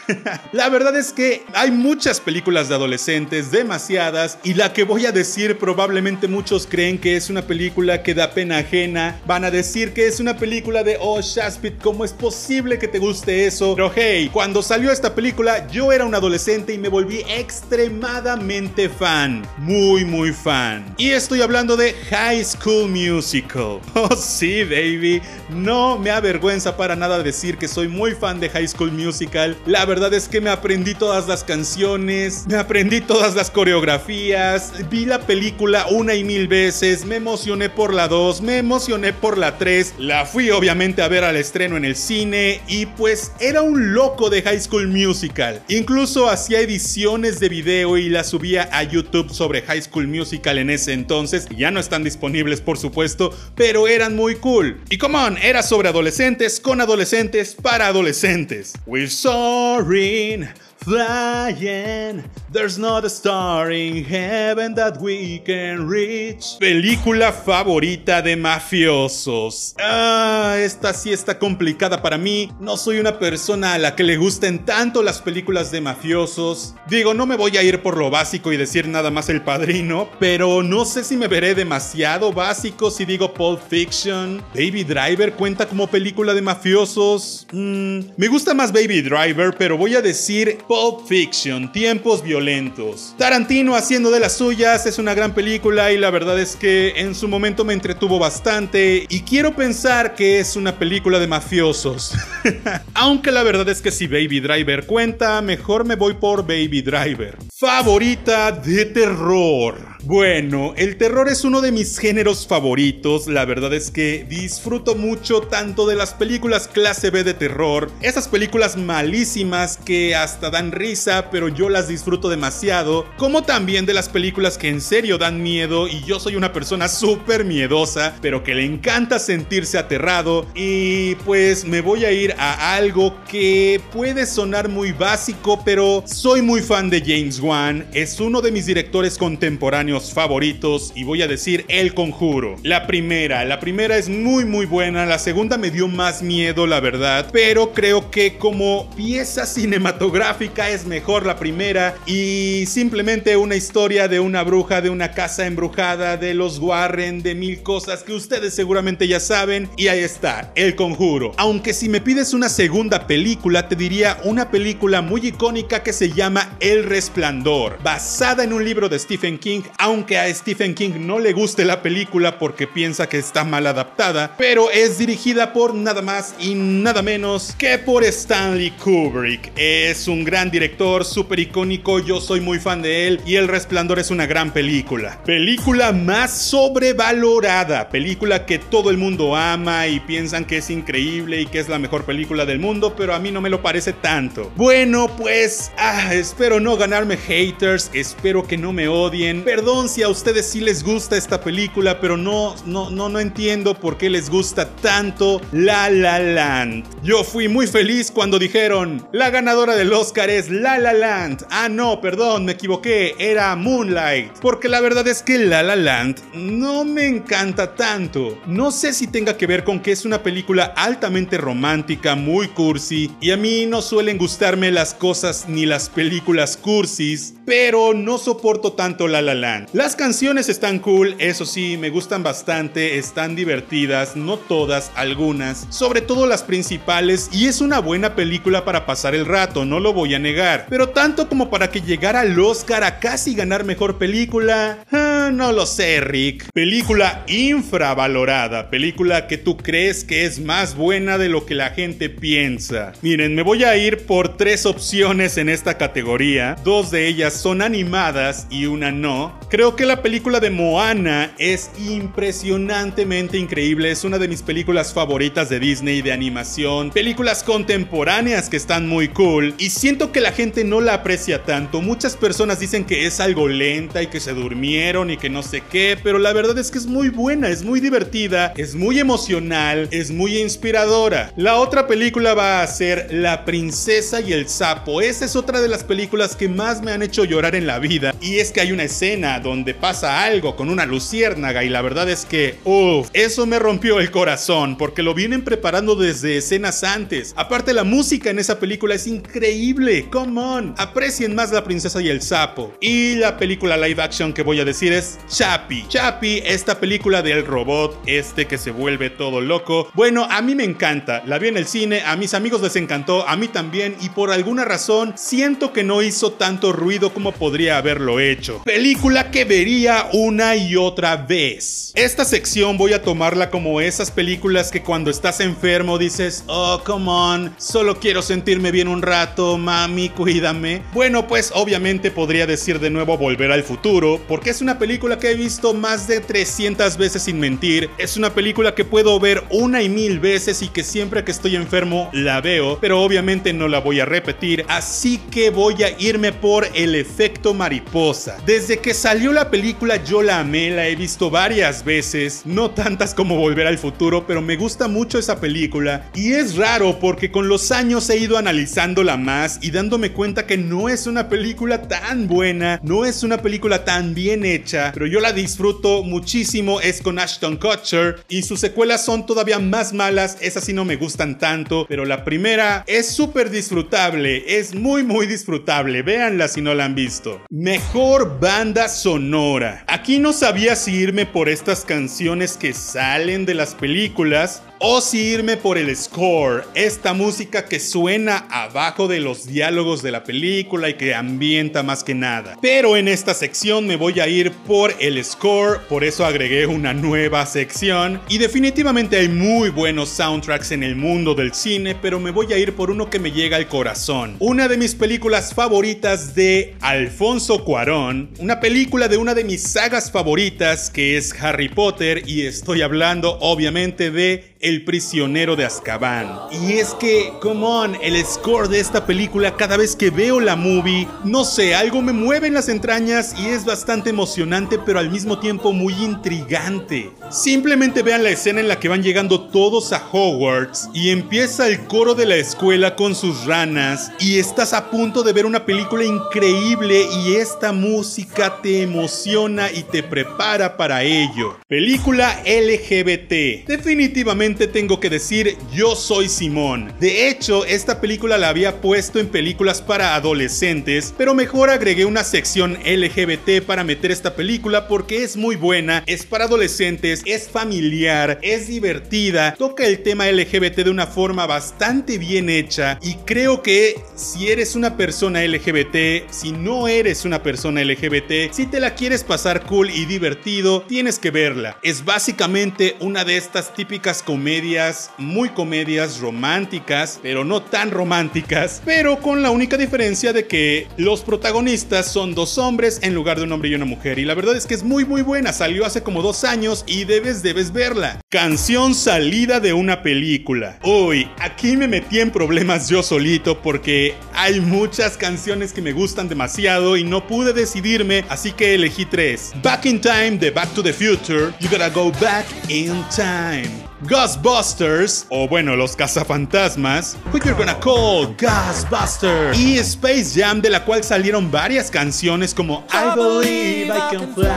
La 0.51 0.69
verdad 0.69 0.95
es 0.95 1.11
que 1.11 1.43
hay 1.53 1.71
muchas 1.71 2.19
películas 2.19 2.69
de 2.69 2.75
adolescentes, 2.75 3.51
demasiadas, 3.51 4.37
y 4.43 4.53
la 4.53 4.73
que 4.73 4.83
voy 4.83 5.05
a 5.05 5.11
decir 5.11 5.57
probablemente 5.57 6.27
muchos 6.27 6.67
creen 6.67 6.97
que 6.97 7.15
es 7.15 7.29
una 7.29 7.41
película 7.41 8.03
que 8.03 8.13
da 8.13 8.31
pena 8.31 8.59
ajena. 8.59 9.19
Van 9.25 9.45
a 9.45 9.51
decir 9.51 9.93
que 9.93 10.07
es 10.07 10.19
una 10.19 10.37
película 10.37 10.83
de, 10.83 10.97
oh, 10.99 11.19
Shaspit, 11.21 11.81
¿cómo 11.81 12.05
es 12.05 12.13
posible 12.13 12.77
que 12.77 12.87
te 12.87 12.99
guste 12.99 13.45
eso? 13.45 13.75
Pero 13.75 13.91
hey, 13.95 14.29
cuando 14.31 14.61
salió 14.61 14.91
esta 14.91 15.15
película 15.15 15.67
yo 15.67 15.91
era 15.91 16.05
un 16.05 16.15
adolescente 16.15 16.73
y 16.73 16.77
me 16.77 16.89
volví 16.91 17.23
extremadamente 17.25 18.89
fan. 18.89 19.47
Muy, 19.57 20.03
muy 20.03 20.33
fan. 20.33 20.93
Y 20.97 21.11
estoy 21.11 21.41
hablando 21.41 21.77
de 21.77 21.93
High 22.11 22.43
School 22.43 22.89
Musical. 22.89 23.79
Oh, 23.93 24.15
sí, 24.15 24.63
baby. 24.63 25.21
No 25.49 25.97
me 25.97 26.09
avergüenza 26.09 26.75
para 26.75 26.95
nada 26.95 27.21
decir 27.21 27.57
que 27.57 27.67
soy 27.67 27.87
muy 27.87 28.13
fan 28.13 28.39
de 28.39 28.49
High 28.49 28.67
School 28.67 28.91
Musical. 28.91 29.55
La 29.65 29.85
verdad 29.85 30.13
es 30.13 30.27
que 30.27 30.41
me 30.41 30.49
aprendí 30.49 30.95
todas 30.95 31.27
las 31.27 31.43
canciones, 31.43 32.45
me 32.47 32.55
aprendí 32.55 32.99
todas 32.99 33.35
las 33.35 33.51
coreografías, 33.51 34.73
vi 34.89 35.05
la 35.05 35.19
película 35.19 35.85
una 35.91 36.15
y 36.15 36.23
mil 36.23 36.47
veces, 36.47 37.05
me 37.05 37.17
emocioné 37.17 37.69
por 37.69 37.93
la 37.93 38.07
2, 38.07 38.41
me 38.41 38.57
emocioné 38.57 39.13
por 39.13 39.37
la 39.37 39.57
3, 39.57 39.95
la 39.99 40.25
fui 40.25 40.49
obviamente 40.49 41.03
a 41.03 41.07
ver 41.07 41.23
al 41.23 41.35
estreno 41.35 41.77
en 41.77 41.85
el 41.85 41.95
cine 41.95 42.59
y 42.67 42.87
pues 42.87 43.31
era 43.39 43.61
un 43.61 43.93
loco 43.93 44.29
de 44.29 44.41
High 44.41 44.61
School 44.61 44.87
Musical. 44.87 45.61
Incluso 45.67 46.27
hacía 46.29 46.61
de 46.81 47.47
video 47.47 47.95
y 47.95 48.09
las 48.09 48.29
subía 48.29 48.67
a 48.71 48.81
YouTube 48.81 49.31
sobre 49.31 49.61
High 49.61 49.83
School 49.83 50.07
Musical 50.07 50.57
en 50.57 50.71
ese 50.71 50.93
entonces. 50.93 51.47
Ya 51.55 51.69
no 51.69 51.79
están 51.79 52.03
disponibles 52.03 52.59
por 52.59 52.77
supuesto, 52.79 53.37
pero 53.55 53.87
eran 53.87 54.15
muy 54.15 54.35
cool. 54.35 54.81
Y 54.89 54.97
come 54.97 55.17
on, 55.19 55.37
era 55.37 55.61
sobre 55.61 55.89
adolescentes 55.89 56.59
con 56.59 56.81
adolescentes 56.81 57.53
para 57.53 57.87
adolescentes. 57.87 58.73
We're 58.87 59.07
sorry. 59.07 60.47
Flying, 60.83 62.23
there's 62.51 62.79
not 62.79 63.05
a 63.05 63.09
star 63.09 63.71
in 63.71 64.03
heaven 64.03 64.73
that 64.73 64.99
we 64.99 65.37
can 65.45 65.87
reach. 65.87 66.57
Película 66.59 67.31
favorita 67.31 68.23
de 68.23 68.35
mafiosos. 68.35 69.75
Ah, 69.79 70.55
esta 70.57 70.91
sí 70.95 71.11
está 71.13 71.37
complicada 71.37 72.01
para 72.01 72.17
mí. 72.17 72.51
No 72.59 72.77
soy 72.77 72.97
una 72.97 73.19
persona 73.19 73.75
a 73.75 73.77
la 73.77 73.95
que 73.95 74.03
le 74.03 74.17
gusten 74.17 74.65
tanto 74.65 75.03
las 75.03 75.21
películas 75.21 75.69
de 75.69 75.81
mafiosos. 75.81 76.73
Digo, 76.89 77.13
no 77.13 77.27
me 77.27 77.35
voy 77.35 77.57
a 77.57 77.61
ir 77.61 77.83
por 77.83 77.95
lo 77.95 78.09
básico 78.09 78.51
y 78.51 78.57
decir 78.57 78.87
nada 78.87 79.11
más 79.11 79.29
el 79.29 79.43
padrino, 79.43 80.09
pero 80.19 80.63
no 80.63 80.85
sé 80.85 81.03
si 81.03 81.15
me 81.15 81.27
veré 81.27 81.53
demasiado 81.53 82.33
básico 82.33 82.89
si 82.89 83.05
digo 83.05 83.35
Pulp 83.35 83.61
Fiction. 83.69 84.41
Baby 84.55 84.83
Driver 84.83 85.33
cuenta 85.33 85.67
como 85.67 85.85
película 85.85 86.33
de 86.33 86.41
mafiosos. 86.41 87.45
Mm, 87.51 87.99
me 88.17 88.27
gusta 88.27 88.55
más 88.55 88.71
Baby 88.71 89.03
Driver, 89.03 89.55
pero 89.55 89.77
voy 89.77 89.93
a 89.93 90.01
decir 90.01 90.57
Pulp 90.71 91.05
Fiction, 91.05 91.69
tiempos 91.73 92.23
violentos. 92.23 93.13
Tarantino 93.17 93.75
haciendo 93.75 94.09
de 94.09 94.21
las 94.21 94.37
suyas 94.37 94.85
es 94.85 94.99
una 94.99 95.13
gran 95.13 95.33
película 95.33 95.91
y 95.91 95.97
la 95.97 96.09
verdad 96.11 96.39
es 96.39 96.55
que 96.55 96.93
en 96.95 97.13
su 97.13 97.27
momento 97.27 97.65
me 97.65 97.73
entretuvo 97.73 98.19
bastante 98.19 99.05
y 99.09 99.19
quiero 99.23 99.53
pensar 99.53 100.15
que 100.15 100.39
es 100.39 100.55
una 100.55 100.79
película 100.79 101.19
de 101.19 101.27
mafiosos. 101.27 102.13
Aunque 102.93 103.33
la 103.33 103.43
verdad 103.43 103.67
es 103.67 103.81
que 103.81 103.91
si 103.91 104.07
Baby 104.07 104.39
Driver 104.39 104.85
cuenta, 104.85 105.41
mejor 105.41 105.83
me 105.83 105.95
voy 105.95 106.13
por 106.13 106.47
Baby 106.47 106.81
Driver. 106.81 107.37
Favorita 107.53 108.53
de 108.53 108.85
terror. 108.85 109.90
Bueno, 110.03 110.73
el 110.77 110.97
terror 110.97 111.29
es 111.29 111.43
uno 111.43 111.61
de 111.61 111.71
mis 111.71 111.99
géneros 111.99 112.47
favoritos. 112.47 113.27
La 113.27 113.45
verdad 113.45 113.71
es 113.71 113.91
que 113.91 114.25
disfruto 114.27 114.95
mucho 114.95 115.41
tanto 115.41 115.85
de 115.85 115.95
las 115.95 116.15
películas 116.15 116.67
clase 116.67 117.11
B 117.11 117.23
de 117.23 117.35
terror, 117.35 117.91
esas 118.01 118.27
películas 118.27 118.77
malísimas 118.77 119.77
que 119.77 120.15
hasta 120.15 120.49
dan 120.49 120.71
risa, 120.71 121.29
pero 121.29 121.49
yo 121.49 121.69
las 121.69 121.87
disfruto 121.87 122.29
demasiado, 122.29 123.05
como 123.15 123.43
también 123.43 123.85
de 123.85 123.93
las 123.93 124.09
películas 124.09 124.57
que 124.57 124.69
en 124.69 124.81
serio 124.81 125.19
dan 125.19 125.43
miedo 125.43 125.87
y 125.87 126.03
yo 126.03 126.19
soy 126.19 126.35
una 126.35 126.51
persona 126.51 126.87
súper 126.87 127.45
miedosa, 127.45 128.15
pero 128.21 128.43
que 128.43 128.55
le 128.55 128.65
encanta 128.65 129.19
sentirse 129.19 129.77
aterrado. 129.77 130.47
Y 130.55 131.13
pues 131.25 131.63
me 131.63 131.81
voy 131.81 132.05
a 132.05 132.11
ir 132.11 132.33
a 132.39 132.73
algo 132.73 133.15
que 133.29 133.79
puede 133.93 134.25
sonar 134.25 134.67
muy 134.67 134.93
básico, 134.93 135.61
pero 135.63 136.03
soy 136.07 136.41
muy 136.41 136.61
fan 136.61 136.89
de 136.89 137.01
James 137.01 137.39
Wan. 137.39 137.85
Es 137.93 138.19
uno 138.19 138.41
de 138.41 138.51
mis 138.51 138.65
directores 138.65 139.15
contemporáneos 139.15 139.90
favoritos 139.99 140.93
y 140.95 141.03
voy 141.03 141.21
a 141.21 141.27
decir 141.27 141.65
El 141.67 141.93
Conjuro. 141.93 142.55
La 142.63 142.87
primera, 142.87 143.43
la 143.45 143.59
primera 143.59 143.97
es 143.97 144.09
muy 144.09 144.45
muy 144.45 144.65
buena, 144.65 145.05
la 145.05 145.19
segunda 145.19 145.57
me 145.57 145.71
dio 145.71 145.87
más 145.87 146.21
miedo 146.21 146.67
la 146.67 146.79
verdad, 146.79 147.29
pero 147.31 147.73
creo 147.73 148.09
que 148.11 148.37
como 148.37 148.89
pieza 148.95 149.45
cinematográfica 149.45 150.69
es 150.69 150.85
mejor 150.85 151.25
la 151.25 151.37
primera 151.37 151.95
y 152.05 152.65
simplemente 152.67 153.35
una 153.37 153.55
historia 153.55 154.07
de 154.07 154.19
una 154.19 154.43
bruja, 154.43 154.81
de 154.81 154.89
una 154.89 155.11
casa 155.11 155.45
embrujada, 155.45 156.17
de 156.17 156.33
los 156.33 156.59
Warren, 156.59 157.21
de 157.21 157.35
mil 157.35 157.61
cosas 157.63 158.03
que 158.03 158.13
ustedes 158.13 158.53
seguramente 158.53 159.07
ya 159.07 159.19
saben 159.19 159.69
y 159.77 159.87
ahí 159.87 159.99
está, 159.99 160.51
El 160.55 160.75
Conjuro. 160.75 161.33
Aunque 161.37 161.73
si 161.73 161.89
me 161.89 162.01
pides 162.01 162.33
una 162.33 162.49
segunda 162.49 163.07
película 163.07 163.67
te 163.67 163.75
diría 163.75 164.17
una 164.23 164.51
película 164.51 165.01
muy 165.01 165.27
icónica 165.27 165.83
que 165.83 165.93
se 165.93 166.11
llama 166.11 166.55
El 166.59 166.83
Resplandor, 166.83 167.79
basada 167.83 168.43
en 168.43 168.53
un 168.53 168.63
libro 168.63 168.89
de 168.89 168.99
Stephen 168.99 169.37
King 169.37 169.61
aunque 169.81 170.19
a 170.19 170.31
Stephen 170.31 170.75
King 170.75 170.91
no 170.99 171.17
le 171.17 171.33
guste 171.33 171.65
la 171.65 171.81
película 171.81 172.37
porque 172.37 172.67
piensa 172.67 173.09
que 173.09 173.17
está 173.17 173.43
mal 173.43 173.65
adaptada, 173.65 174.35
pero 174.37 174.69
es 174.69 174.99
dirigida 174.99 175.53
por 175.53 175.73
nada 175.73 176.03
más 176.03 176.35
y 176.39 176.53
nada 176.53 177.01
menos 177.01 177.55
que 177.57 177.79
por 177.79 178.03
Stanley 178.03 178.69
Kubrick. 178.71 179.51
Es 179.55 180.07
un 180.07 180.23
gran 180.23 180.51
director, 180.51 181.03
súper 181.03 181.39
icónico, 181.39 181.97
yo 181.97 182.21
soy 182.21 182.41
muy 182.41 182.59
fan 182.59 182.83
de 182.83 183.07
él 183.07 183.21
y 183.25 183.37
El 183.37 183.47
Resplandor 183.47 183.97
es 183.97 184.11
una 184.11 184.27
gran 184.27 184.53
película. 184.53 185.19
Película 185.25 185.91
más 185.91 186.31
sobrevalorada, 186.31 187.89
película 187.89 188.45
que 188.45 188.59
todo 188.59 188.91
el 188.91 188.97
mundo 188.97 189.35
ama 189.35 189.87
y 189.87 189.99
piensan 189.99 190.45
que 190.45 190.57
es 190.57 190.69
increíble 190.69 191.41
y 191.41 191.47
que 191.47 191.57
es 191.57 191.69
la 191.69 191.79
mejor 191.79 192.05
película 192.05 192.45
del 192.45 192.59
mundo, 192.59 192.93
pero 192.95 193.15
a 193.15 193.19
mí 193.19 193.31
no 193.31 193.41
me 193.41 193.49
lo 193.49 193.63
parece 193.63 193.93
tanto. 193.93 194.51
Bueno, 194.55 195.09
pues, 195.17 195.71
ah, 195.79 196.13
espero 196.13 196.59
no 196.59 196.77
ganarme 196.77 197.17
haters, 197.17 197.89
espero 197.95 198.45
que 198.45 198.59
no 198.59 198.73
me 198.73 198.87
odien, 198.87 199.41
perdón 199.41 199.70
si 199.71 200.03
a 200.03 200.09
ustedes 200.09 200.47
sí 200.47 200.59
les 200.59 200.83
gusta 200.83 201.15
esta 201.15 201.39
película, 201.39 202.01
pero 202.01 202.17
no, 202.17 202.55
no, 202.65 202.89
no, 202.89 203.07
no 203.07 203.19
entiendo 203.19 203.73
por 203.73 203.97
qué 203.97 204.09
les 204.09 204.29
gusta 204.29 204.69
tanto 204.75 205.39
La 205.53 205.89
La 205.89 206.19
Land. 206.19 206.85
Yo 207.03 207.23
fui 207.23 207.47
muy 207.47 207.67
feliz 207.67 208.11
cuando 208.11 208.37
dijeron, 208.37 209.07
la 209.13 209.29
ganadora 209.29 209.75
del 209.75 209.93
Oscar 209.93 210.29
es 210.29 210.49
La 210.49 210.77
La 210.77 210.91
Land. 210.91 211.45
Ah, 211.49 211.69
no, 211.69 212.01
perdón, 212.01 212.43
me 212.45 212.51
equivoqué, 212.51 213.15
era 213.17 213.55
Moonlight. 213.55 214.39
Porque 214.41 214.67
la 214.67 214.81
verdad 214.81 215.07
es 215.07 215.23
que 215.23 215.37
La 215.37 215.63
La 215.63 215.77
Land 215.77 216.19
no 216.33 216.83
me 216.83 217.07
encanta 217.07 217.73
tanto. 217.73 218.37
No 218.45 218.71
sé 218.71 218.91
si 218.91 219.07
tenga 219.07 219.37
que 219.37 219.47
ver 219.47 219.63
con 219.63 219.79
que 219.79 219.93
es 219.93 220.03
una 220.03 220.21
película 220.21 220.73
altamente 220.75 221.37
romántica, 221.37 222.15
muy 222.15 222.49
cursi, 222.49 223.09
y 223.21 223.31
a 223.31 223.37
mí 223.37 223.65
no 223.65 223.81
suelen 223.81 224.17
gustarme 224.17 224.69
las 224.69 224.93
cosas 224.93 225.45
ni 225.47 225.65
las 225.65 225.87
películas 225.87 226.57
cursis, 226.57 227.35
pero 227.51 227.93
no 227.93 228.17
soporto 228.17 228.71
tanto 228.71 229.09
La 229.09 229.21
La 229.21 229.35
Land. 229.35 229.67
Las 229.73 229.97
canciones 229.97 230.47
están 230.47 230.79
cool, 230.79 231.17
eso 231.19 231.45
sí, 231.45 231.75
me 231.75 231.89
gustan 231.89 232.23
bastante, 232.23 232.97
están 232.97 233.35
divertidas, 233.35 234.15
no 234.15 234.37
todas, 234.37 234.89
algunas, 234.95 235.67
sobre 235.69 235.99
todo 235.99 236.27
las 236.27 236.43
principales, 236.43 237.29
y 237.33 237.47
es 237.47 237.59
una 237.59 237.79
buena 237.79 238.15
película 238.15 238.63
para 238.63 238.85
pasar 238.85 239.15
el 239.15 239.25
rato, 239.25 239.65
no 239.65 239.81
lo 239.81 239.91
voy 239.91 240.15
a 240.15 240.19
negar. 240.19 240.67
Pero 240.69 240.91
tanto 240.91 241.27
como 241.27 241.49
para 241.49 241.69
que 241.69 241.81
llegara 241.81 242.21
al 242.21 242.39
Oscar 242.39 242.85
a 242.85 242.99
casi 242.99 243.35
ganar 243.35 243.65
mejor 243.65 243.97
película, 243.97 244.85
ah, 244.89 245.29
no 245.33 245.51
lo 245.51 245.65
sé, 245.65 245.99
Rick. 245.99 246.49
Película 246.53 247.25
infravalorada, 247.27 248.69
película 248.69 249.27
que 249.27 249.37
tú 249.37 249.57
crees 249.57 250.05
que 250.05 250.23
es 250.23 250.39
más 250.39 250.77
buena 250.77 251.17
de 251.17 251.27
lo 251.27 251.45
que 251.45 251.55
la 251.55 251.71
gente 251.71 252.09
piensa. 252.09 252.93
Miren, 253.01 253.35
me 253.35 253.41
voy 253.41 253.65
a 253.65 253.75
ir 253.75 254.05
por 254.05 254.37
tres 254.37 254.65
opciones 254.65 255.37
en 255.37 255.49
esta 255.49 255.77
categoría, 255.77 256.55
dos 256.63 256.91
de 256.91 257.09
ellas 257.09 257.40
son 257.41 257.63
animadas 257.63 258.45
y 258.51 258.67
una 258.67 258.91
no. 258.91 259.33
Creo 259.51 259.75
que 259.75 259.85
la 259.85 260.01
película 260.01 260.39
de 260.39 260.49
Moana 260.49 261.35
es 261.37 261.71
impresionantemente 261.77 263.37
increíble, 263.37 263.91
es 263.91 264.05
una 264.05 264.17
de 264.17 264.29
mis 264.29 264.41
películas 264.41 264.93
favoritas 264.93 265.49
de 265.49 265.59
Disney 265.59 266.01
de 266.01 266.13
animación, 266.13 266.89
películas 266.89 267.43
contemporáneas 267.43 268.47
que 268.47 268.55
están 268.55 268.87
muy 268.87 269.09
cool 269.09 269.53
y 269.57 269.71
siento 269.71 270.13
que 270.13 270.21
la 270.21 270.31
gente 270.31 270.63
no 270.63 270.79
la 270.79 270.93
aprecia 270.93 271.43
tanto, 271.43 271.81
muchas 271.81 272.15
personas 272.15 272.61
dicen 272.61 272.85
que 272.85 273.05
es 273.05 273.19
algo 273.19 273.49
lenta 273.49 274.01
y 274.01 274.07
que 274.07 274.21
se 274.21 274.33
durmieron 274.33 275.07
ni 275.07 275.17
que 275.17 275.29
no 275.29 275.43
sé 275.43 275.61
qué, 275.69 275.97
pero 276.01 276.17
la 276.17 276.31
verdad 276.31 276.57
es 276.57 276.71
que 276.71 276.77
es 276.77 276.85
muy 276.85 277.09
buena, 277.09 277.49
es 277.49 277.61
muy 277.61 277.81
divertida, 277.81 278.53
es 278.55 278.73
muy 278.73 278.99
emocional, 278.99 279.89
es 279.91 280.11
muy 280.11 280.37
inspiradora. 280.37 281.33
La 281.35 281.57
otra 281.57 281.87
película 281.87 282.33
va 282.35 282.61
a 282.61 282.67
ser 282.67 283.09
La 283.11 283.43
princesa 283.43 284.21
y 284.21 284.31
el 284.31 284.47
sapo. 284.47 285.01
Esa 285.01 285.25
es 285.25 285.35
otra 285.35 285.59
de 285.59 285.67
las 285.67 285.83
películas 285.83 286.37
que 286.37 286.47
más 286.47 286.81
me 286.81 286.93
han 286.93 287.03
hecho 287.03 287.25
llorar 287.25 287.55
en 287.55 287.67
la 287.67 287.79
vida. 287.79 288.15
Y 288.21 288.37
es 288.37 288.51
que 288.51 288.61
hay 288.61 288.71
una 288.71 288.83
escena 288.83 289.40
donde 289.41 289.73
pasa 289.73 290.23
algo 290.23 290.55
con 290.55 290.69
una 290.69 290.85
luciérnaga 290.85 291.63
y 291.63 291.69
la 291.69 291.81
verdad 291.81 292.09
es 292.09 292.25
que, 292.25 292.57
uff, 292.63 293.09
eso 293.13 293.45
me 293.45 293.59
rompió 293.59 293.99
el 293.99 294.11
corazón 294.11 294.77
porque 294.77 295.03
lo 295.03 295.13
vienen 295.13 295.43
preparando 295.43 295.95
desde 295.95 296.37
escenas 296.37 296.83
antes. 296.83 297.33
Aparte 297.35 297.73
la 297.73 297.83
música 297.83 298.29
en 298.29 298.39
esa 298.39 298.59
película 298.59 298.95
es 298.95 299.07
increíble, 299.07 300.07
come 300.11 300.41
on, 300.41 300.75
aprecien 300.77 301.35
más 301.35 301.51
La 301.51 301.63
princesa 301.63 302.01
y 302.01 302.09
el 302.09 302.21
sapo. 302.21 302.73
Y 302.79 303.15
la 303.15 303.37
película 303.37 303.77
live 303.77 304.01
action 304.01 304.33
que 304.33 304.43
voy 304.43 304.59
a 304.59 304.65
decir 304.65 304.93
es 304.93 305.19
Chappie. 305.27 305.85
Chappie, 305.87 306.43
esta 306.45 306.79
película 306.79 307.21
del 307.21 307.45
robot 307.45 308.01
este 308.05 308.45
que 308.45 308.57
se 308.57 308.71
vuelve 308.71 309.09
todo 309.09 309.41
loco. 309.41 309.89
Bueno, 309.93 310.27
a 310.29 310.41
mí 310.41 310.55
me 310.55 310.63
encanta, 310.63 311.23
la 311.25 311.39
vi 311.39 311.47
en 311.47 311.57
el 311.57 311.67
cine, 311.67 312.01
a 312.05 312.15
mis 312.15 312.33
amigos 312.33 312.61
les 312.61 312.75
encantó, 312.75 313.27
a 313.27 313.35
mí 313.35 313.47
también 313.47 313.95
y 314.01 314.09
por 314.09 314.31
alguna 314.31 314.65
razón 314.65 315.13
siento 315.15 315.73
que 315.73 315.83
no 315.83 316.01
hizo 316.01 316.33
tanto 316.33 316.71
ruido 316.73 317.13
como 317.13 317.31
podría 317.31 317.77
haberlo 317.77 318.19
hecho. 318.19 318.61
Película 318.63 319.30
que 319.31 319.45
vería 319.45 320.09
una 320.11 320.57
y 320.57 320.75
otra 320.75 321.15
vez. 321.15 321.93
Esta 321.95 322.25
sección 322.25 322.77
voy 322.77 322.91
a 322.91 323.01
tomarla 323.01 323.49
como 323.49 323.79
esas 323.79 324.11
películas 324.11 324.71
que 324.71 324.83
cuando 324.83 325.09
estás 325.09 325.39
enfermo 325.39 325.97
dices, 325.97 326.43
oh, 326.47 326.81
come 326.85 327.09
on, 327.09 327.55
solo 327.57 327.97
quiero 327.97 328.21
sentirme 328.21 328.71
bien 328.71 328.89
un 328.89 329.01
rato, 329.01 329.57
mami, 329.57 330.09
cuídame. 330.09 330.81
Bueno, 330.93 331.27
pues 331.27 331.51
obviamente 331.55 332.11
podría 332.11 332.45
decir 332.45 332.79
de 332.79 332.89
nuevo 332.89 333.17
Volver 333.17 333.51
al 333.51 333.63
futuro, 333.63 334.19
porque 334.27 334.49
es 334.49 334.61
una 334.61 334.79
película 334.79 335.17
que 335.17 335.31
he 335.31 335.35
visto 335.35 335.73
más 335.73 336.07
de 336.07 336.19
300 336.19 336.97
veces 336.97 337.23
sin 337.23 337.39
mentir. 337.39 337.89
Es 337.97 338.17
una 338.17 338.33
película 338.33 338.75
que 338.75 338.83
puedo 338.83 339.19
ver 339.19 339.43
una 339.49 339.81
y 339.81 339.89
mil 339.89 340.19
veces 340.19 340.61
y 340.61 340.67
que 340.67 340.83
siempre 340.83 341.23
que 341.23 341.31
estoy 341.31 341.55
enfermo 341.55 342.09
la 342.11 342.41
veo, 342.41 342.79
pero 342.81 343.01
obviamente 343.01 343.53
no 343.53 343.67
la 343.69 343.79
voy 343.79 344.01
a 344.01 344.05
repetir, 344.05 344.65
así 344.67 345.19
que 345.31 345.51
voy 345.51 345.83
a 345.83 345.97
irme 345.99 346.33
por 346.33 346.67
el 346.73 346.95
efecto 346.95 347.53
mariposa. 347.53 348.37
Desde 348.45 348.79
que 348.79 348.93
salió 348.93 349.20
la 349.29 349.51
película 349.51 350.03
yo 350.03 350.21
la 350.21 350.39
amé, 350.39 350.71
la 350.71 350.87
he 350.87 350.95
visto 350.95 351.29
varias 351.29 351.85
veces, 351.85 352.41
no 352.45 352.71
tantas 352.71 353.13
como 353.13 353.35
Volver 353.37 353.67
al 353.67 353.77
futuro, 353.77 354.25
pero 354.25 354.41
me 354.41 354.55
gusta 354.55 354.87
mucho 354.87 355.19
esa 355.19 355.39
película 355.39 356.09
y 356.15 356.33
es 356.33 356.55
raro 356.55 356.99
porque 356.99 357.31
con 357.31 357.47
los 357.47 357.71
años 357.71 358.09
he 358.09 358.17
ido 358.17 358.37
analizándola 358.37 359.17
más 359.17 359.59
y 359.61 359.71
dándome 359.71 360.11
cuenta 360.11 360.47
que 360.47 360.57
no 360.57 360.89
es 360.89 361.07
una 361.07 361.29
película 361.29 361.87
tan 361.87 362.27
buena, 362.27 362.79
no 362.83 363.05
es 363.05 363.23
una 363.23 363.41
película 363.41 363.85
tan 363.85 364.13
bien 364.15 364.43
hecha, 364.43 364.91
pero 364.93 365.05
yo 365.05 365.19
la 365.19 365.33
disfruto 365.33 366.03
muchísimo, 366.03 366.81
es 366.81 367.01
con 367.01 367.19
Ashton 367.19 367.57
Kutcher 367.57 368.23
y 368.27 368.43
sus 368.43 368.59
secuelas 368.59 369.05
son 369.05 369.25
todavía 369.25 369.59
más 369.59 369.93
malas, 369.93 370.37
esas 370.41 370.63
sí 370.63 370.73
no 370.73 370.85
me 370.85 370.95
gustan 370.95 371.37
tanto, 371.37 371.85
pero 371.87 372.05
la 372.05 372.23
primera 372.23 372.83
es 372.87 373.07
súper 373.07 373.49
disfrutable, 373.49 374.57
es 374.59 374.73
muy 374.73 375.03
muy 375.03 375.27
disfrutable, 375.27 376.01
véanla 376.01 376.47
si 376.47 376.61
no 376.61 376.73
la 376.73 376.85
han 376.85 376.95
visto. 376.95 377.41
Mejor 377.49 378.39
banda 378.39 378.89
sonora. 379.01 379.83
Aquí 379.87 380.19
no 380.19 380.31
sabía 380.31 380.75
si 380.75 380.93
irme 380.93 381.25
por 381.25 381.49
estas 381.49 381.85
canciones 381.85 382.55
que 382.55 382.71
salen 382.71 383.47
de 383.47 383.55
las 383.55 383.73
películas 383.73 384.61
o 384.83 384.99
si 384.99 385.19
irme 385.19 385.57
por 385.57 385.77
el 385.77 385.95
score, 385.95 386.63
esta 386.73 387.13
música 387.13 387.65
que 387.65 387.79
suena 387.79 388.47
abajo 388.49 389.07
de 389.07 389.19
los 389.19 389.45
diálogos 389.45 390.01
de 390.01 390.11
la 390.11 390.23
película 390.23 390.89
y 390.89 390.95
que 390.95 391.13
ambienta 391.13 391.83
más 391.83 392.03
que 392.03 392.15
nada. 392.15 392.57
Pero 392.63 392.97
en 392.97 393.07
esta 393.07 393.35
sección 393.35 393.85
me 393.85 393.95
voy 393.95 394.19
a 394.19 394.27
ir 394.27 394.51
por 394.51 394.91
el 394.99 395.23
score, 395.23 395.81
por 395.87 396.03
eso 396.03 396.25
agregué 396.25 396.65
una 396.65 396.95
nueva 396.95 397.45
sección 397.45 398.19
y 398.27 398.39
definitivamente 398.39 399.17
hay 399.17 399.29
muy 399.29 399.69
buenos 399.69 400.09
soundtracks 400.09 400.71
en 400.71 400.81
el 400.81 400.95
mundo 400.95 401.35
del 401.35 401.53
cine, 401.53 401.93
pero 401.93 402.19
me 402.19 402.31
voy 402.31 402.51
a 402.51 402.57
ir 402.57 402.73
por 402.73 402.89
uno 402.89 403.07
que 403.07 403.19
me 403.19 403.31
llega 403.31 403.57
al 403.57 403.67
corazón. 403.67 404.35
Una 404.39 404.67
de 404.67 404.77
mis 404.77 404.95
películas 404.95 405.53
favoritas 405.53 406.33
de 406.33 406.73
Alfonso 406.81 407.63
Cuarón, 407.63 408.31
una 408.39 408.59
película 408.59 409.07
de 409.07 409.17
una 409.17 409.35
de 409.35 409.43
mis 409.43 409.61
sagas 409.61 410.11
favoritas 410.11 410.89
que 410.89 411.17
es 411.17 411.35
Harry 411.39 411.69
Potter 411.69 412.23
y 412.27 412.47
estoy 412.47 412.81
hablando 412.81 413.37
obviamente 413.41 414.09
de 414.09 414.50
el 414.61 414.83
prisionero 414.83 415.55
de 415.55 415.65
Azkaban. 415.65 416.31
Y 416.51 416.73
es 416.73 416.93
que, 416.95 417.33
come 417.41 417.65
on, 417.65 417.97
el 418.01 418.23
score 418.25 418.69
de 418.69 418.79
esta 418.79 419.05
película, 419.05 419.55
cada 419.55 419.77
vez 419.77 419.95
que 419.95 420.09
veo 420.09 420.39
la 420.39 420.55
movie, 420.55 421.07
no 421.23 421.43
sé, 421.43 421.75
algo 421.75 422.01
me 422.01 422.13
mueve 422.13 422.47
en 422.47 422.53
las 422.53 422.69
entrañas 422.69 423.35
y 423.39 423.47
es 423.47 423.65
bastante 423.65 424.09
emocionante, 424.09 424.77
pero 424.77 424.99
al 424.99 425.09
mismo 425.09 425.39
tiempo 425.39 425.73
muy 425.73 425.93
intrigante. 425.93 427.11
Simplemente 427.29 428.03
vean 428.03 428.23
la 428.23 428.29
escena 428.29 428.59
en 428.59 428.67
la 428.67 428.79
que 428.79 428.89
van 428.89 429.03
llegando 429.03 429.47
todos 429.47 429.93
a 429.93 430.03
Hogwarts 430.11 430.89
y 430.93 431.09
empieza 431.09 431.67
el 431.67 431.85
coro 431.87 432.13
de 432.13 432.25
la 432.25 432.35
escuela 432.35 432.95
con 432.95 433.15
sus 433.15 433.45
ranas 433.45 434.11
y 434.19 434.37
estás 434.37 434.73
a 434.73 434.89
punto 434.89 435.23
de 435.23 435.33
ver 435.33 435.45
una 435.45 435.65
película 435.65 436.03
increíble 436.03 437.05
y 437.25 437.35
esta 437.35 437.71
música 437.71 438.61
te 438.61 438.81
emociona 438.81 439.71
y 439.71 439.83
te 439.83 440.03
prepara 440.03 440.77
para 440.77 441.03
ello. 441.03 441.57
Película 441.67 442.41
LGBT. 442.45 443.65
Definitivamente 443.67 444.50
tengo 444.55 444.99
que 444.99 445.09
decir 445.09 445.57
yo 445.73 445.95
soy 445.95 446.29
Simón. 446.29 446.93
De 446.99 447.29
hecho, 447.29 447.65
esta 447.65 448.01
película 448.01 448.37
la 448.37 448.49
había 448.49 448.81
puesto 448.81 449.19
en 449.19 449.27
películas 449.27 449.81
para 449.81 450.15
adolescentes, 450.15 451.13
pero 451.17 451.33
mejor 451.33 451.69
agregué 451.69 452.05
una 452.05 452.23
sección 452.23 452.77
LGBT 452.85 453.63
para 453.65 453.83
meter 453.83 454.11
esta 454.11 454.35
película 454.35 454.87
porque 454.87 455.23
es 455.23 455.37
muy 455.37 455.55
buena, 455.55 456.03
es 456.05 456.25
para 456.25 456.45
adolescentes, 456.45 457.21
es 457.25 457.49
familiar, 457.49 458.39
es 458.41 458.67
divertida, 458.67 459.55
toca 459.55 459.85
el 459.85 460.03
tema 460.03 460.29
LGBT 460.29 460.77
de 460.77 460.89
una 460.89 461.07
forma 461.07 461.45
bastante 461.47 462.17
bien 462.17 462.49
hecha 462.49 462.99
y 463.01 463.15
creo 463.25 463.63
que 463.63 463.95
si 464.15 464.49
eres 464.49 464.75
una 464.75 464.97
persona 464.97 465.43
LGBT, 465.43 466.29
si 466.29 466.51
no 466.51 466.87
eres 466.87 467.25
una 467.25 467.41
persona 467.41 467.83
LGBT, 467.83 468.51
si 468.51 468.65
te 468.65 468.79
la 468.79 468.95
quieres 468.95 469.23
pasar 469.23 469.65
cool 469.65 469.89
y 469.89 470.05
divertido, 470.05 470.81
tienes 470.81 471.19
que 471.19 471.31
verla. 471.31 471.77
Es 471.83 472.03
básicamente 472.05 472.95
una 472.99 473.23
de 473.23 473.37
estas 473.37 473.73
típicas 473.73 474.21
comedias 474.21 474.40
comedias, 474.41 475.11
muy 475.19 475.49
comedias 475.49 476.19
románticas, 476.19 477.19
pero 477.21 477.45
no 477.45 477.61
tan 477.61 477.91
románticas, 477.91 478.81
pero 478.83 479.19
con 479.19 479.43
la 479.43 479.51
única 479.51 479.77
diferencia 479.77 480.33
de 480.33 480.47
que 480.47 480.87
los 480.97 481.21
protagonistas 481.21 482.07
son 482.07 482.33
dos 482.33 482.57
hombres 482.57 483.01
en 483.03 483.13
lugar 483.13 483.37
de 483.37 483.43
un 483.43 483.51
hombre 483.51 483.69
y 483.69 483.75
una 483.75 483.85
mujer. 483.85 484.17
Y 484.17 484.25
la 484.25 484.33
verdad 484.33 484.55
es 484.55 484.65
que 484.65 484.73
es 484.73 484.81
muy 484.81 485.05
muy 485.05 485.21
buena, 485.21 485.53
salió 485.53 485.85
hace 485.85 486.01
como 486.01 486.23
dos 486.23 486.43
años 486.43 486.83
y 486.87 487.03
debes, 487.03 487.43
debes 487.43 487.71
verla. 487.71 488.19
Canción 488.29 488.95
salida 488.95 489.59
de 489.59 489.73
una 489.73 490.01
película. 490.01 490.79
Uy, 490.81 491.29
aquí 491.37 491.77
me 491.77 491.87
metí 491.87 492.19
en 492.19 492.31
problemas 492.31 492.89
yo 492.89 493.03
solito 493.03 493.61
porque 493.61 494.15
hay 494.33 494.59
muchas 494.59 495.17
canciones 495.17 495.71
que 495.71 495.83
me 495.83 495.91
gustan 495.91 496.27
demasiado 496.27 496.97
y 496.97 497.03
no 497.03 497.27
pude 497.27 497.53
decidirme, 497.53 498.25
así 498.27 498.53
que 498.53 498.73
elegí 498.73 499.05
tres. 499.05 499.53
Back 499.61 499.85
in 499.85 500.01
Time 500.01 500.39
de 500.39 500.49
Back 500.49 500.73
to 500.73 500.81
the 500.81 500.93
Future, 500.93 501.53
You 501.59 501.69
Gotta 501.69 501.89
Go 501.89 502.11
Back 502.13 502.47
in 502.69 503.05
Time. 503.15 503.90
Ghostbusters, 504.03 505.25
o 505.29 505.47
bueno, 505.47 505.75
los 505.75 505.95
cazafantasmas, 505.95 507.17
Who 507.31 507.39
You're 507.39 507.53
Gonna 507.53 507.79
Call 507.79 508.35
Ghostbusters, 508.37 509.57
y 509.59 509.77
Space 509.77 510.31
Jam, 510.35 510.61
de 510.61 510.69
la 510.69 510.83
cual 510.83 511.03
salieron 511.03 511.51
varias 511.51 511.91
canciones 511.91 512.53
como 512.53 512.85
I 512.91 513.15
Believe 513.15 513.95
I 513.95 514.17
Can 514.17 514.33
Fly, 514.33 514.47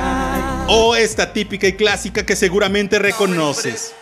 o 0.68 0.96
esta 0.96 1.33
típica 1.33 1.66
y 1.66 1.74
clásica 1.74 2.24
que 2.24 2.37
seguramente 2.37 2.98
reconoces. 2.98 3.94